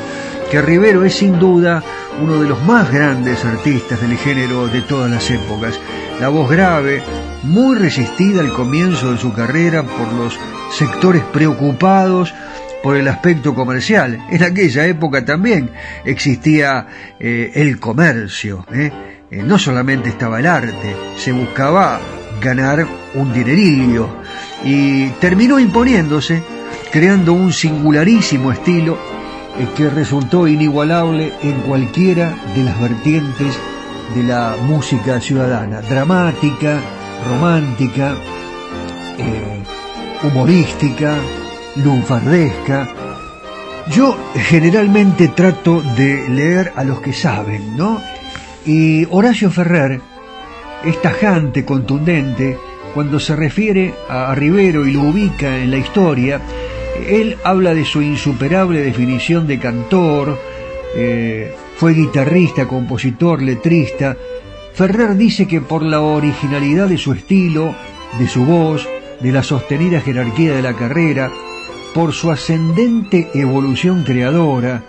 [0.50, 1.82] que Rivero es sin duda
[2.22, 5.78] uno de los más grandes artistas del género de todas las épocas.
[6.20, 7.02] La voz grave,
[7.42, 10.38] muy resistida al comienzo de su carrera por los
[10.70, 12.34] sectores preocupados
[12.84, 14.26] por el aspecto comercial.
[14.30, 15.70] En aquella época también
[16.04, 16.86] existía
[17.18, 18.92] eh, el comercio, ¿eh?
[19.30, 21.98] Eh, no solamente estaba el arte, se buscaba
[22.42, 24.06] ganar un dinerillo
[24.62, 26.42] y terminó imponiéndose,
[26.92, 28.98] creando un singularísimo estilo
[29.74, 33.58] que resultó inigualable en cualquiera de las vertientes
[34.14, 36.80] de la música ciudadana, dramática,
[37.30, 38.14] romántica,
[40.22, 41.16] humorística,
[41.76, 42.88] lunfardesca.
[43.90, 48.00] Yo generalmente trato de leer a los que saben, ¿no?
[48.64, 50.00] Y Horacio Ferrer
[50.84, 52.56] es tajante, contundente,
[52.94, 56.40] cuando se refiere a Rivero y lo ubica en la historia,
[57.08, 60.38] él habla de su insuperable definición de cantor,
[60.94, 64.16] eh, fue guitarrista, compositor, letrista.
[64.74, 67.74] Ferrer dice que por la originalidad de su estilo,
[68.18, 68.88] de su voz,
[69.20, 71.30] de la sostenida jerarquía de la carrera,
[71.94, 74.82] por su ascendente evolución creadora,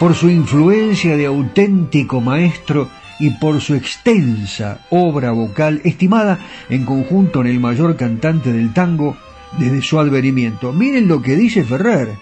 [0.00, 2.88] por su influencia de auténtico maestro
[3.20, 9.16] y por su extensa obra vocal, estimada en conjunto en el mayor cantante del tango
[9.56, 10.72] desde su advenimiento.
[10.72, 12.16] Miren lo que dice Ferrer.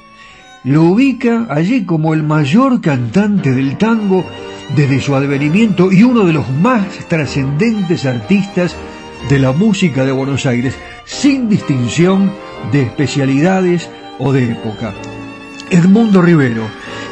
[0.65, 4.25] Lo ubica allí como el mayor cantante del tango
[4.75, 8.77] desde su advenimiento y uno de los más trascendentes artistas
[9.31, 10.75] de la música de Buenos Aires,
[11.05, 12.33] sin distinción
[12.73, 14.95] de especialidades o de época.
[15.71, 16.63] Edmundo Rivero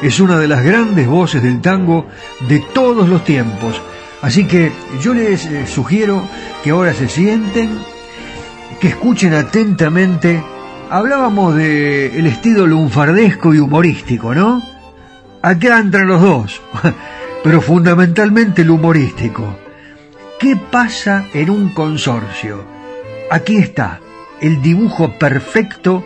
[0.03, 2.07] es una de las grandes voces del tango
[2.49, 3.81] de todos los tiempos,
[4.23, 6.23] así que yo les eh, sugiero
[6.63, 7.79] que ahora se sienten,
[8.81, 10.43] que escuchen atentamente.
[10.91, 14.63] Hablábamos de el estilo lunfardesco y humorístico, ¿no?
[15.43, 16.63] Acá entran los dos,
[17.45, 19.59] pero fundamentalmente el humorístico.
[20.39, 22.65] ¿Qué pasa en un consorcio?
[23.31, 24.01] Aquí está
[24.41, 26.05] el dibujo perfecto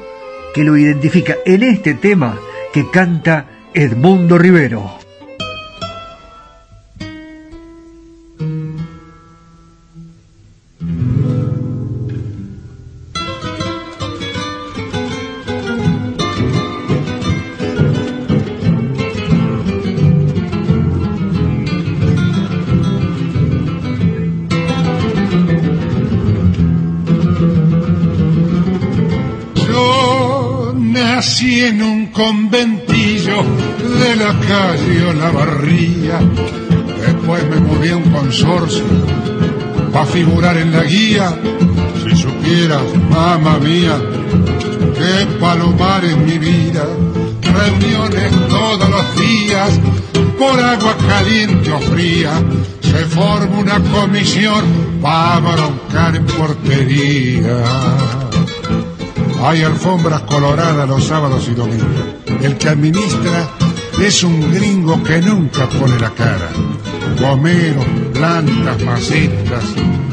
[0.59, 2.36] que lo identifica en este tema
[2.72, 5.07] que canta Edmundo Rivero.
[32.12, 33.44] Conventillo
[34.01, 36.18] de la calle o la barría.
[37.07, 38.84] Después me moví a un consorcio
[39.92, 41.38] para figurar en la guía.
[42.03, 43.96] Si supieras, mamá mía,
[44.94, 46.84] qué palomar en mi vida.
[47.42, 49.80] Reuniones todos los días,
[50.38, 52.32] por agua caliente o fría.
[52.82, 54.64] Se forma una comisión
[55.01, 58.28] para broncar en portería.
[59.43, 61.86] Hay alfombras coloradas los sábados y domingos.
[62.43, 63.49] El que administra
[64.01, 66.49] es un gringo que nunca pone la cara.
[67.20, 69.64] Gomeros, plantas, macetas,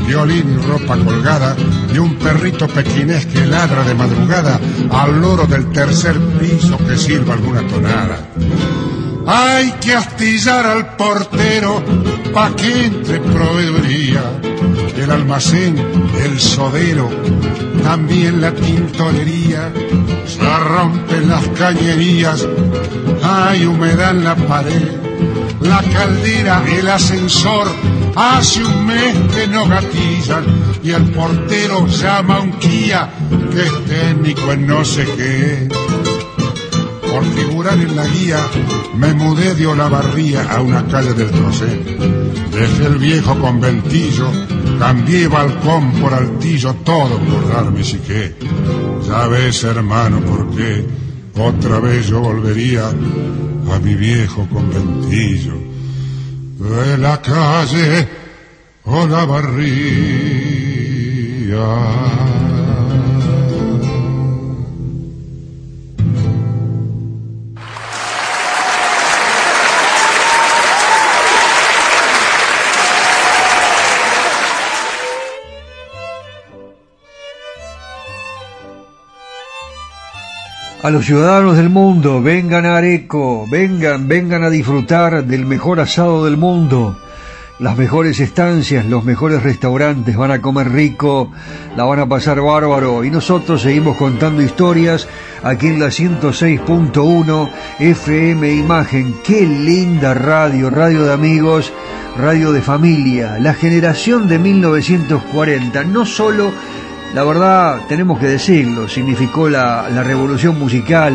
[0.07, 1.55] violín y ropa colgada
[1.93, 4.59] y un perrito pequinés que ladra de madrugada
[4.91, 8.29] al loro del tercer piso que sirva alguna tonada.
[9.27, 11.83] Hay que astillar al portero
[12.33, 14.54] pa' que entre proveeduría.
[14.97, 15.77] El almacén,
[16.23, 17.09] el sodero,
[17.83, 19.71] también la tintorería.
[20.25, 22.47] Se rompen las cañerías,
[23.23, 24.91] hay humedad en la pared.
[25.61, 27.67] La caldera, el ascensor,
[28.15, 30.45] hace un mes que no gatillan
[30.83, 33.09] y el portero llama a un Kia
[33.51, 35.67] que es técnico en no sé qué
[37.15, 38.39] por figurar en la guía,
[38.97, 41.65] me mudé de Olavarría a una calle del Trocé.
[42.51, 44.29] Dejé el viejo conventillo,
[44.79, 48.35] cambié balcón por altillo, todo por darme siqué.
[49.07, 50.85] Ya ves, hermano, por qué
[51.37, 55.53] otra vez yo volvería a mi viejo conventillo
[56.59, 58.07] de la calle
[58.85, 59.65] Olavarría.
[80.85, 86.25] A los ciudadanos del mundo, vengan a Areco, vengan, vengan a disfrutar del mejor asado
[86.25, 86.95] del mundo,
[87.57, 91.31] las mejores estancias, los mejores restaurantes, van a comer rico,
[91.75, 93.03] la van a pasar bárbaro.
[93.03, 95.07] Y nosotros seguimos contando historias
[95.41, 99.15] aquí en la 106.1 FM Imagen.
[99.23, 101.73] Qué linda radio, radio de amigos,
[102.15, 106.51] radio de familia, la generación de 1940, no solo
[107.15, 111.13] la verdad, tenemos que decirlo, significó la, revolución musical,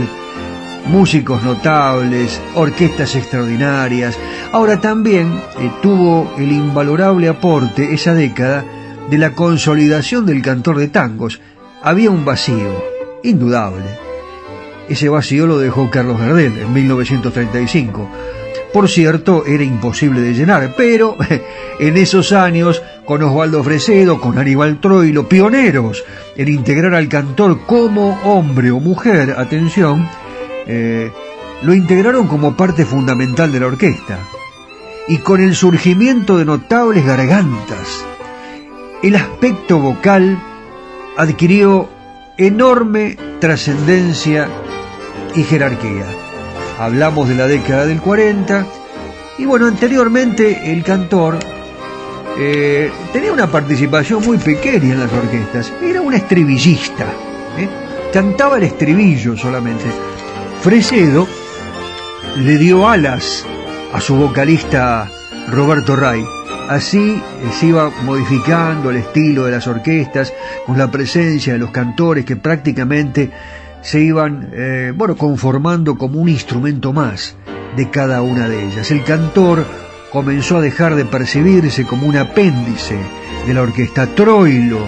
[0.86, 4.18] músicos notables, orquestas extraordinarias.
[4.50, 8.64] Ahora también eh, tuvo el invalorable aporte esa década
[9.10, 11.38] de la consolidación del cantor de tangos.
[11.82, 12.82] Había un vacío,
[13.22, 13.84] indudable.
[14.88, 18.08] Ese vacío lo dejó Carlos Gardel en 1935
[18.72, 21.16] por cierto, era imposible de llenar, pero
[21.80, 26.04] en esos años, con Osvaldo Fresedo, con Aníbal Troilo, pioneros
[26.36, 30.08] en integrar al cantor como hombre o mujer, atención,
[30.64, 31.10] eh,
[31.62, 34.16] lo integraron como parte fundamental de la orquesta.
[35.08, 38.06] Y con el surgimiento de notables gargantas,
[39.02, 40.40] el aspecto vocal
[41.16, 41.88] adquirió
[42.38, 44.48] enorme trascendencia
[45.34, 46.06] y jerarquía
[46.78, 48.66] hablamos de la década del 40,
[49.38, 51.40] y bueno, anteriormente el cantor
[52.38, 57.04] eh, tenía una participación muy pequeña en las orquestas, era un estribillista,
[57.58, 57.68] ¿eh?
[58.12, 59.84] cantaba el estribillo solamente.
[60.62, 61.26] Fresedo
[62.38, 63.44] le dio alas
[63.92, 65.08] a su vocalista
[65.48, 66.24] Roberto Ray.
[66.68, 67.22] Así eh,
[67.58, 70.32] se iba modificando el estilo de las orquestas
[70.66, 73.30] con la presencia de los cantores que prácticamente
[73.82, 74.52] se iban,
[74.94, 77.34] bueno, conformando como un instrumento más
[77.76, 78.90] de cada una de ellas.
[78.90, 79.64] El cantor
[80.12, 82.96] comenzó a dejar de percibirse como un apéndice
[83.46, 84.06] de la orquesta.
[84.06, 84.80] Troilo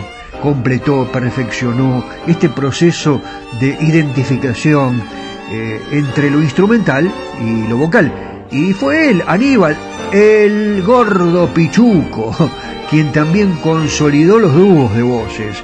[0.43, 3.21] completó, perfeccionó este proceso
[3.61, 5.03] de identificación
[5.51, 7.11] eh, entre lo instrumental
[7.45, 8.47] y lo vocal.
[8.51, 9.77] Y fue él, Aníbal,
[10.13, 12.35] el gordo pichuco,
[12.91, 15.63] quien también consolidó los dúos de voces.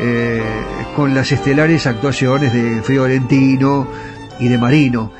[0.00, 0.42] Eh,
[0.96, 3.86] con las estelares actuaciones de Fiorentino
[4.38, 5.12] y de Marino.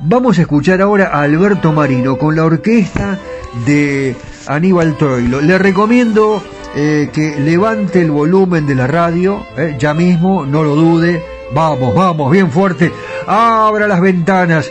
[0.00, 3.18] Vamos a escuchar ahora a Alberto Marino con la orquesta
[3.66, 4.14] de
[4.46, 5.40] Aníbal Troilo.
[5.40, 6.40] Le recomiendo
[6.76, 11.20] eh, que levante el volumen de la radio, eh, ya mismo, no lo dude.
[11.52, 12.92] Vamos, vamos, bien fuerte.
[13.26, 14.70] Abra las ventanas,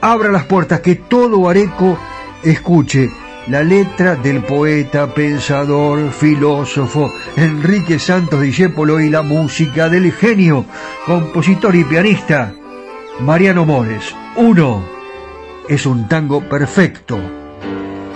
[0.00, 1.98] abra las puertas, que todo Areco
[2.42, 3.10] escuche
[3.48, 10.64] la letra del poeta, pensador, filósofo Enrique Santos Discépolo y la música del genio,
[11.04, 12.54] compositor y pianista
[13.22, 14.14] Mariano Mores.
[14.34, 14.82] Uno
[15.68, 17.20] es un tango perfecto,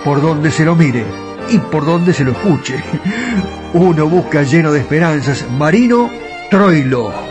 [0.03, 1.05] por donde se lo mire
[1.49, 2.83] y por donde se lo escuche.
[3.73, 6.09] Uno busca lleno de esperanzas, Marino
[6.51, 7.26] Troilo.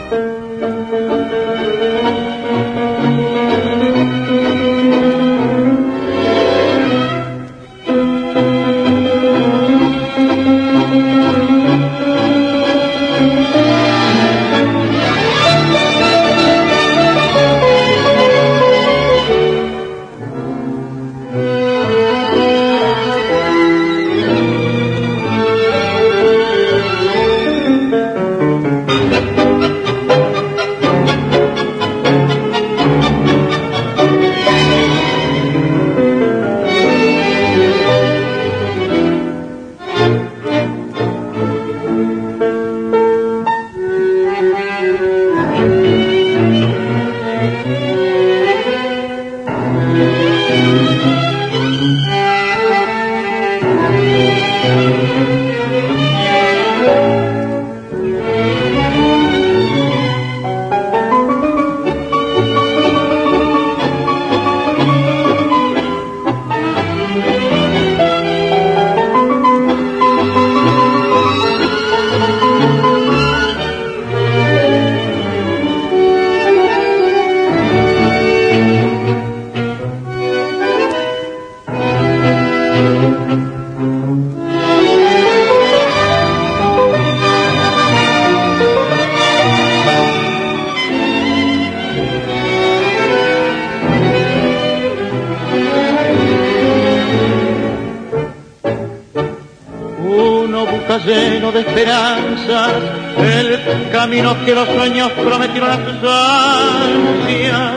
[103.97, 107.73] El camino que los sueños prometieron a tus ansias.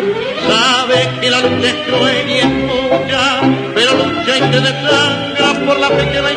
[0.48, 3.42] Sabe que la lucha es cruel y es mucha,
[3.74, 6.30] pero lucha y se desangra por la fe que la.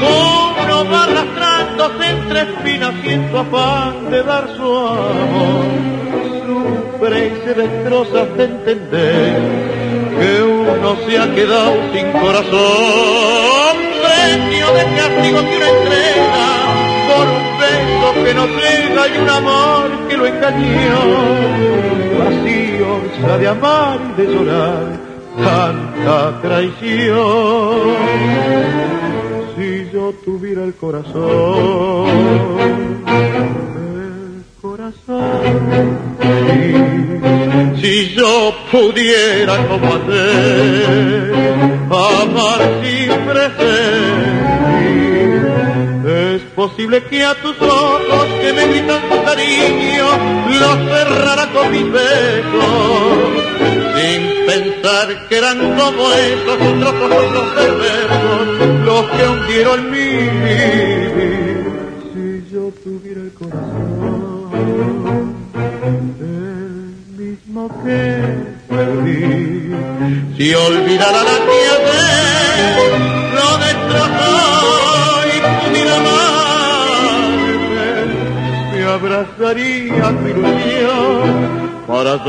[0.00, 5.64] Uno va arrastrándose entre espinas y en su afán de dar su amor,
[6.46, 9.40] sufre y se destroza hasta entender
[10.18, 15.97] que uno se ha quedado sin corazón premio de castigo que una entrega
[18.28, 21.00] que no llega y un amor que lo engañó.
[22.18, 25.00] Vacío de amar y de llorar
[25.42, 27.96] tanta traición.
[29.56, 32.08] Si yo tuviera el corazón,
[33.86, 35.98] el corazón,
[37.80, 41.32] si, yo pudiera como hacer,
[41.90, 43.08] amar sin
[46.08, 47.97] es posible que a tus ojos
[48.58, 50.06] me gritan su cariño
[50.60, 53.30] los cerrara con mis besos,
[53.94, 58.46] sin pensar que eran como esos otros ojos perversos
[58.84, 61.58] los que hundieron mi vivir.
[62.12, 64.48] Si yo tuviera el corazón,
[66.20, 68.02] el mismo que
[68.68, 69.72] perdí,
[70.36, 71.77] si olvidara la tierra,
[79.48, 82.22] abrazaría tu ilusión para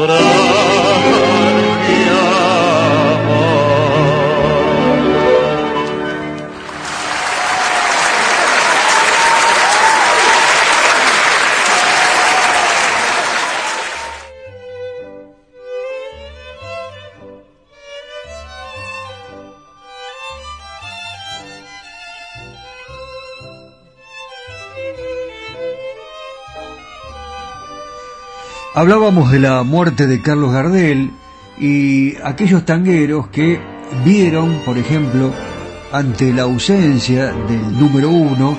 [28.79, 31.11] Hablábamos de la muerte de Carlos Gardel
[31.59, 33.59] y aquellos tangueros que
[34.05, 35.33] vieron, por ejemplo,
[35.91, 38.57] ante la ausencia del número uno,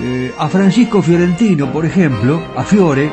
[0.00, 3.10] eh, a Francisco Fiorentino, por ejemplo, a Fiore,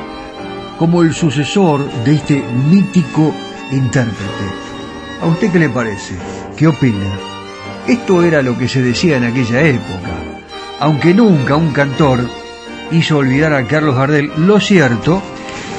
[0.80, 2.42] como el sucesor de este
[2.72, 3.36] mítico
[3.74, 4.46] intérprete.
[5.22, 6.16] ¿A usted qué le parece?
[6.56, 7.12] ¿Qué opina?
[7.88, 10.12] Esto era lo que se decía en aquella época.
[10.80, 12.22] Aunque nunca un cantor
[12.90, 15.22] hizo olvidar a Carlos Gardel, lo cierto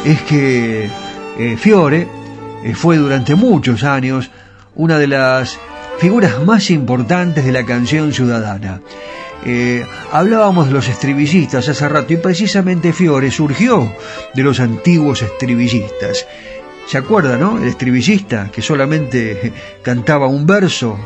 [0.06, 0.88] es que
[1.36, 2.06] eh, Fiore
[2.62, 4.30] eh, fue durante muchos años
[4.76, 5.58] una de las
[5.98, 8.80] figuras más importantes de la canción ciudadana.
[9.44, 13.92] Eh, hablábamos de los estribillistas hace rato y precisamente Fiore surgió
[14.32, 16.24] de los antiguos estribillistas.
[16.86, 17.58] ¿Se acuerda, no?
[17.58, 19.52] El estribillista que solamente
[19.82, 20.96] cantaba un verso,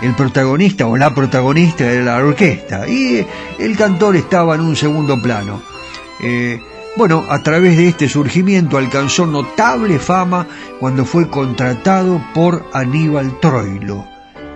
[0.00, 3.26] el protagonista o la protagonista era la orquesta y
[3.58, 5.60] el cantor estaba en un segundo plano.
[6.96, 10.46] Bueno, a través de este surgimiento alcanzó notable fama
[10.80, 14.06] cuando fue contratado por Aníbal Troilo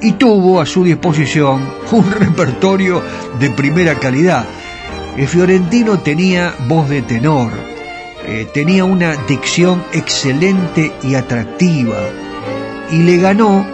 [0.00, 1.60] y tuvo a su disposición
[1.92, 3.02] un repertorio
[3.38, 4.46] de primera calidad.
[5.16, 7.52] El fiorentino tenía voz de tenor,
[8.26, 11.98] eh, tenía una dicción excelente y atractiva
[12.90, 13.66] y le ganó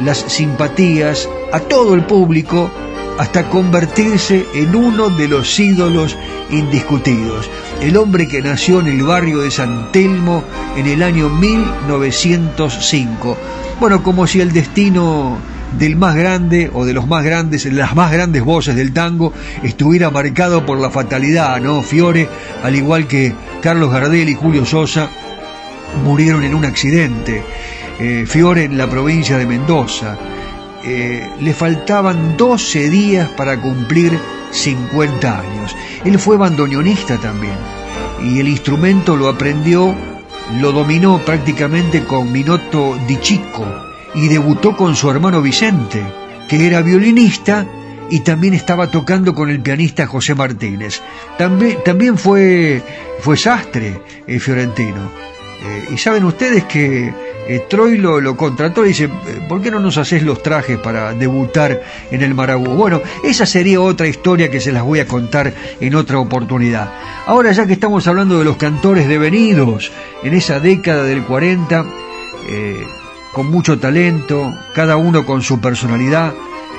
[0.00, 2.70] las simpatías a todo el público
[3.18, 6.16] hasta convertirse en uno de los ídolos
[6.50, 7.48] indiscutidos.
[7.84, 10.42] El hombre que nació en el barrio de San Telmo
[10.74, 13.36] en el año 1905.
[13.78, 15.36] Bueno, como si el destino
[15.78, 20.08] del más grande o de los más grandes, las más grandes voces del tango, estuviera
[20.08, 21.82] marcado por la fatalidad, ¿no?
[21.82, 22.26] Fiore,
[22.62, 25.10] al igual que Carlos Gardel y Julio Sosa,
[26.02, 27.42] murieron en un accidente.
[28.00, 30.16] Eh, Fiore en la provincia de Mendoza.
[30.82, 34.18] Eh, le faltaban 12 días para cumplir
[34.54, 35.76] 50 años.
[36.04, 37.56] Él fue bandoneonista también
[38.22, 39.94] y el instrumento lo aprendió,
[40.60, 43.64] lo dominó prácticamente con Minotto Di Chico
[44.14, 46.02] y debutó con su hermano Vicente,
[46.48, 47.66] que era violinista
[48.10, 51.00] y también estaba tocando con el pianista José Martínez.
[51.36, 52.82] También, también fue,
[53.20, 55.10] fue sastre eh, fiorentino.
[55.64, 57.12] Eh, y saben ustedes que
[57.46, 59.08] eh, Troilo lo contrató y dice,
[59.48, 62.74] ¿por qué no nos haces los trajes para debutar en el Marabú?
[62.74, 66.90] Bueno, esa sería otra historia que se las voy a contar en otra oportunidad.
[67.26, 69.92] Ahora ya que estamos hablando de los cantores devenidos
[70.22, 71.84] en esa década del 40,
[72.48, 72.86] eh,
[73.32, 76.32] con mucho talento, cada uno con su personalidad,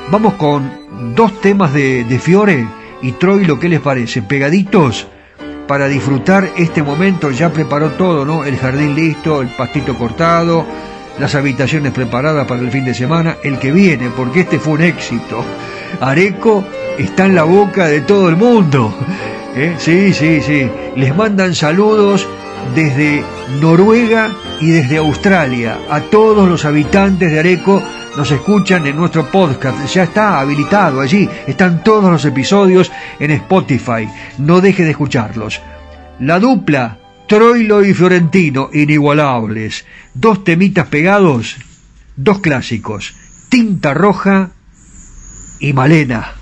[0.10, 2.68] vamos con dos temas de, Fiore
[3.02, 4.24] y Troilo, ¿qué les parece?
[4.24, 5.08] Pegaditos
[5.68, 7.32] para disfrutar este momento.
[7.32, 8.44] Ya preparó todo, ¿no?
[8.44, 10.66] El jardín listo, el pastito cortado,
[11.20, 14.82] las habitaciones preparadas para el fin de semana, el que viene, porque este fue un
[14.82, 15.44] éxito.
[16.02, 16.64] Areco
[16.98, 18.94] está en la boca de todo el mundo.
[19.56, 19.76] ¿Eh?
[19.78, 20.70] Sí, sí, sí.
[20.96, 22.28] Les mandan saludos
[22.74, 23.24] desde
[23.62, 25.78] Noruega y desde Australia.
[25.90, 27.82] A todos los habitantes de Areco
[28.18, 29.86] nos escuchan en nuestro podcast.
[29.94, 31.30] Ya está habilitado allí.
[31.48, 34.08] Están todos los episodios en Spotify.
[34.38, 35.62] No deje de escucharlos.
[36.20, 36.98] La dupla
[37.28, 39.86] Troilo y Fiorentino, inigualables.
[40.14, 41.58] Dos temitas pegados,
[42.16, 43.16] dos clásicos.
[43.50, 44.52] Tinta Roja
[45.60, 46.34] y Malena.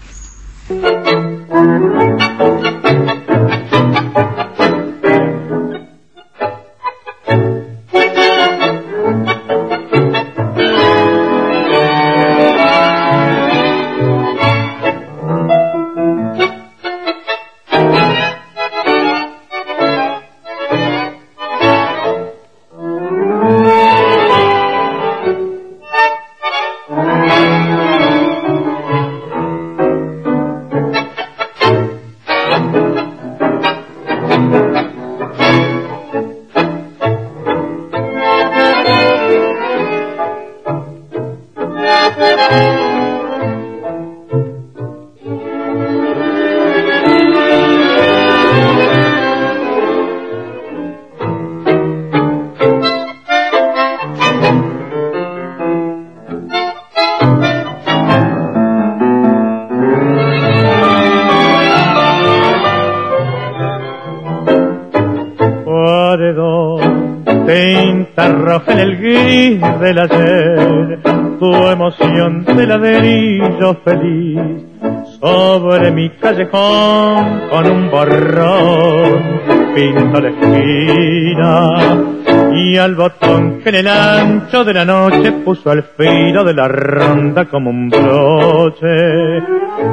[83.64, 87.90] Que en el ancho de la noche puso al filo de la ronda como un
[87.90, 89.40] broche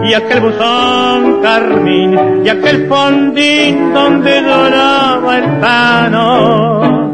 [0.04, 7.10] y aquel buzón carmín y aquel fondín donde doraba el pano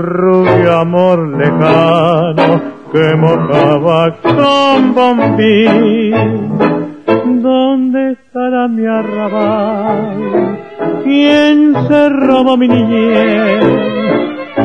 [0.00, 2.62] rubio amor lejano
[2.92, 6.12] que mojaba con bombín.
[7.42, 10.58] ¿Dónde estará mi arrabal?
[11.04, 14.19] ¿Quién se robó mi niñez?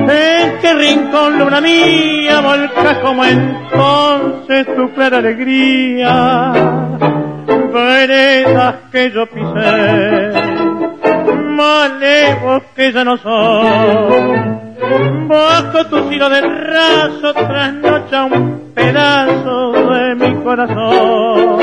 [0.07, 6.53] ¿En qué rincón luna mía volca como entonces tu clara alegría?
[7.73, 10.31] Veredas que yo pisé,
[11.33, 14.65] malevos que ya no son
[15.27, 21.59] Bajo tu silo de raso trasnocha un pedazo de mi corazón.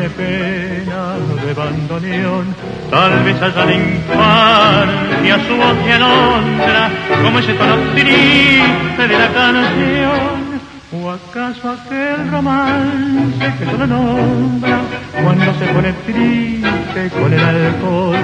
[0.00, 2.54] tiene pena de bandoneón.
[2.90, 6.90] Tal vez allá la infancia su voz y alondra,
[7.22, 10.50] como ese tono triste de la canción.
[10.92, 14.80] ¿O acaso aquel romance que solo nombra
[15.22, 18.16] cuando se pone triste con el alcohol?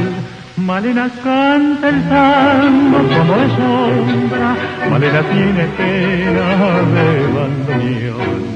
[0.57, 4.57] Malena canta el tango como de sombra,
[4.91, 6.47] Malena tiene pena
[6.95, 8.56] de bandoneón.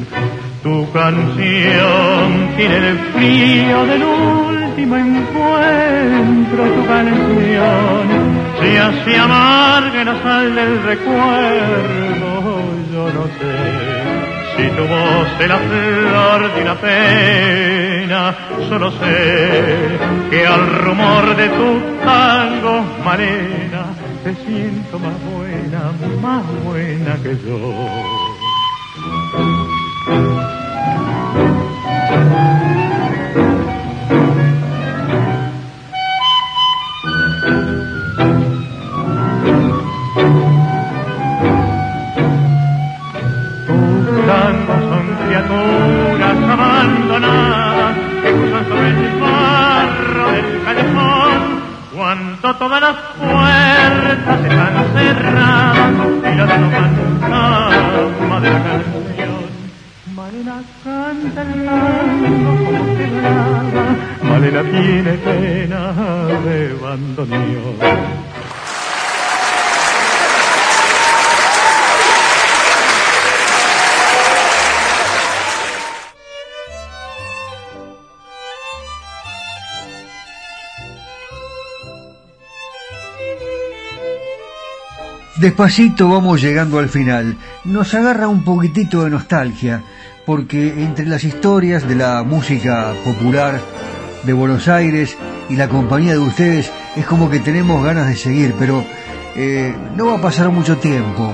[0.70, 8.04] Tu canción tiene el frío del último encuentro, tu canción
[8.60, 12.60] se hace amarga la sal del recuerdo,
[12.92, 13.52] yo no sé
[14.56, 18.34] si tu voz es la flor de una pena,
[18.68, 19.98] solo sé
[20.30, 23.86] que al rumor de tu tango, Malena,
[24.22, 25.90] te siento más buena,
[26.22, 28.30] más buena que yo.
[60.42, 63.06] Malena canta el tango como que
[64.26, 65.92] Malena tiene pena
[66.44, 68.20] de bandoneón.
[85.40, 87.34] Despacito vamos llegando al final.
[87.64, 89.82] Nos agarra un poquitito de nostalgia,
[90.24, 93.60] porque entre las historias de la música popular
[94.24, 95.16] de Buenos Aires
[95.48, 98.84] y la compañía de ustedes es como que tenemos ganas de seguir, pero
[99.36, 101.32] eh, no va a pasar mucho tiempo.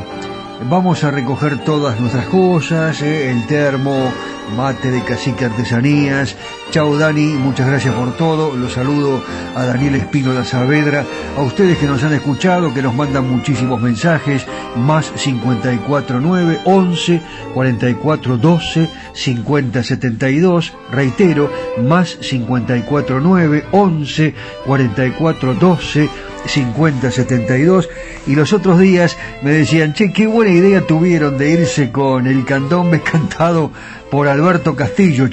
[0.70, 4.10] Vamos a recoger todas nuestras cosas, eh, el termo,
[4.56, 6.34] mate de cacique artesanías.
[6.70, 8.54] Chao Dani, muchas gracias por todo.
[8.54, 9.22] Los saludo
[9.54, 11.04] a Daniel Espino de Saavedra,
[11.36, 14.44] a ustedes que nos han escuchado, que nos mandan muchísimos mensajes,
[14.76, 17.20] más 549 11
[17.54, 21.50] 44 12 50 72, reitero,
[21.82, 24.34] más 549 11
[24.66, 26.10] 44 12
[26.46, 27.88] 5072
[28.26, 32.44] y los otros días me decían, che, qué buena idea tuvieron de irse con el
[32.44, 33.70] candombe cantado
[34.10, 35.26] por Alberto Castillo,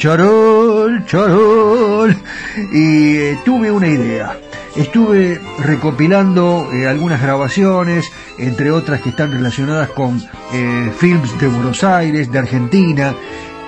[2.72, 4.38] y eh, tuve una idea.
[4.76, 10.20] Estuve recopilando eh, algunas grabaciones, entre otras que están relacionadas con
[10.52, 13.14] eh, films de Buenos Aires, de Argentina,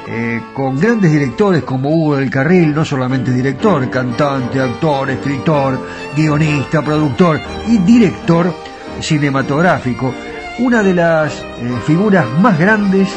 [0.08, 5.80] eh, con grandes directores como Hugo del Carril, no solamente director, cantante, actor, escritor,
[6.16, 8.52] guionista, productor y director
[9.00, 10.12] cinematográfico,
[10.58, 11.46] una de las
[11.86, 13.10] figuras más grandes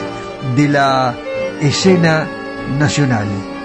[0.56, 1.14] de la
[1.62, 2.26] escena
[2.78, 3.57] nacional.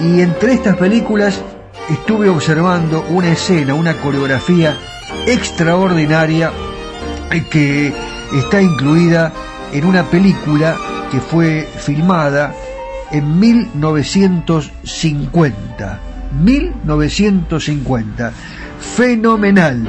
[0.00, 1.40] Y entre estas películas
[1.90, 4.76] estuve observando una escena, una coreografía
[5.26, 6.50] extraordinaria
[7.50, 7.92] que
[8.34, 9.32] está incluida
[9.72, 10.76] en una película
[11.10, 12.54] que fue filmada
[13.10, 16.00] en 1950.
[16.42, 18.32] 1950.
[18.96, 19.86] Fenomenal.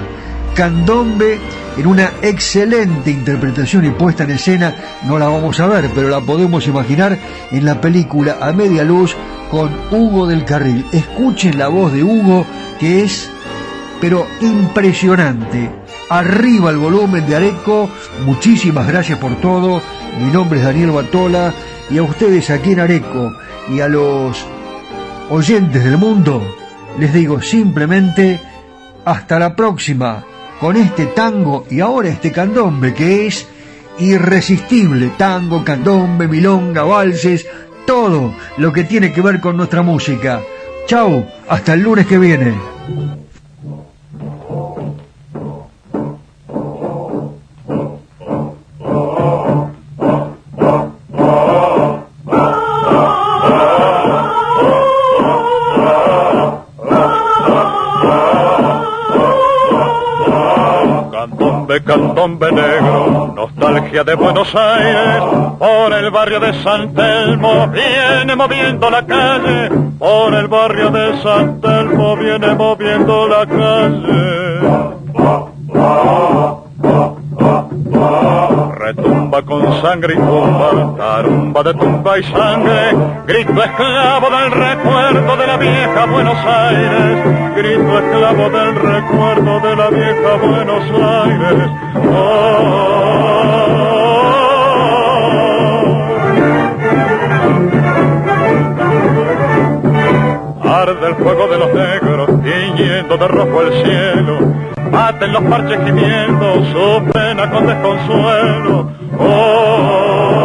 [0.55, 1.39] Candombe
[1.77, 4.75] en una excelente interpretación y puesta en escena,
[5.05, 7.17] no la vamos a ver, pero la podemos imaginar
[7.51, 9.15] en la película A Media Luz
[9.49, 10.85] con Hugo del Carril.
[10.91, 12.45] Escuchen la voz de Hugo,
[12.79, 13.29] que es,
[14.01, 15.69] pero impresionante.
[16.09, 17.89] Arriba el volumen de Areco,
[18.25, 19.81] muchísimas gracias por todo.
[20.19, 21.53] Mi nombre es Daniel Batola
[21.89, 23.31] y a ustedes aquí en Areco
[23.69, 24.45] y a los
[25.29, 26.43] oyentes del mundo
[26.99, 28.39] les digo simplemente
[29.05, 30.23] hasta la próxima
[30.59, 33.47] con este tango y ahora este candombe que es
[33.99, 35.11] irresistible.
[35.17, 37.45] Tango, candombe, milonga, valses,
[37.85, 40.41] todo lo que tiene que ver con nuestra música.
[40.87, 42.53] Chau, hasta el lunes que viene.
[61.85, 62.72] candombe negro,
[63.91, 65.23] de Buenos Aires,
[65.59, 69.69] por el barrio de San Telmo viene moviendo la calle,
[69.99, 74.73] por el barrio de San Telmo viene moviendo la calle.
[78.77, 82.95] Retumba con sangre y tumba, tarumba de tumba y sangre,
[83.27, 89.89] grito esclavo del recuerdo de la vieja Buenos Aires, grito esclavo del recuerdo de la
[89.89, 90.83] vieja Buenos
[91.25, 91.69] Aires.
[92.15, 93.72] Oh,
[102.43, 104.39] Ciñendo de rojo el cielo,
[104.91, 108.91] maten los parches gimiendo su pena con desconsuelo.
[109.17, 110.35] Oh,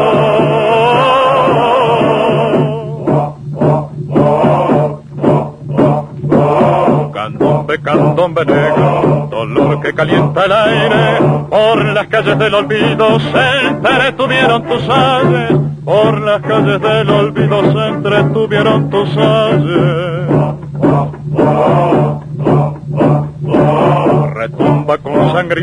[7.12, 11.18] candombe, candombe negro, dolor que calienta el aire,
[11.50, 15.50] por las calles del olvido se entretuvieron tus aves,
[15.84, 20.27] por las calles del olvido se entretuvieron tus aves.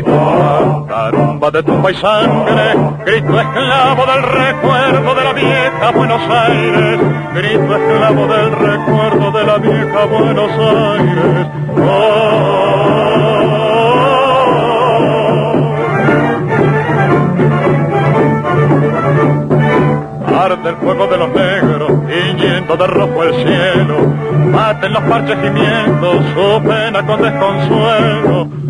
[0.02, 2.74] Tumba, tarumba de tumba y sangre,
[3.04, 7.00] grito esclavo del recuerdo de la vieja Buenos Aires,
[7.34, 11.46] grito esclavo del recuerdo de la vieja Buenos Aires.
[11.78, 12.76] Oh.
[20.38, 24.14] Arde el fuego de los negros, tiñendo de rojo el cielo,
[24.52, 28.65] maten los parches gimiendo su pena con desconsuelo.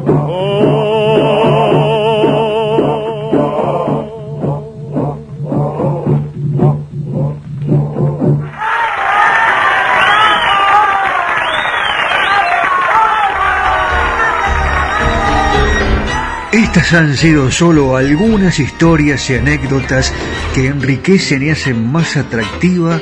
[16.56, 20.12] Estas han sido solo algunas historias y anécdotas
[20.54, 23.00] que enriquecen y hacen más atractiva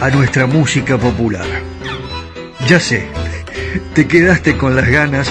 [0.00, 1.46] a nuestra música popular.
[2.66, 3.06] Ya sé,
[3.94, 5.30] te quedaste con las ganas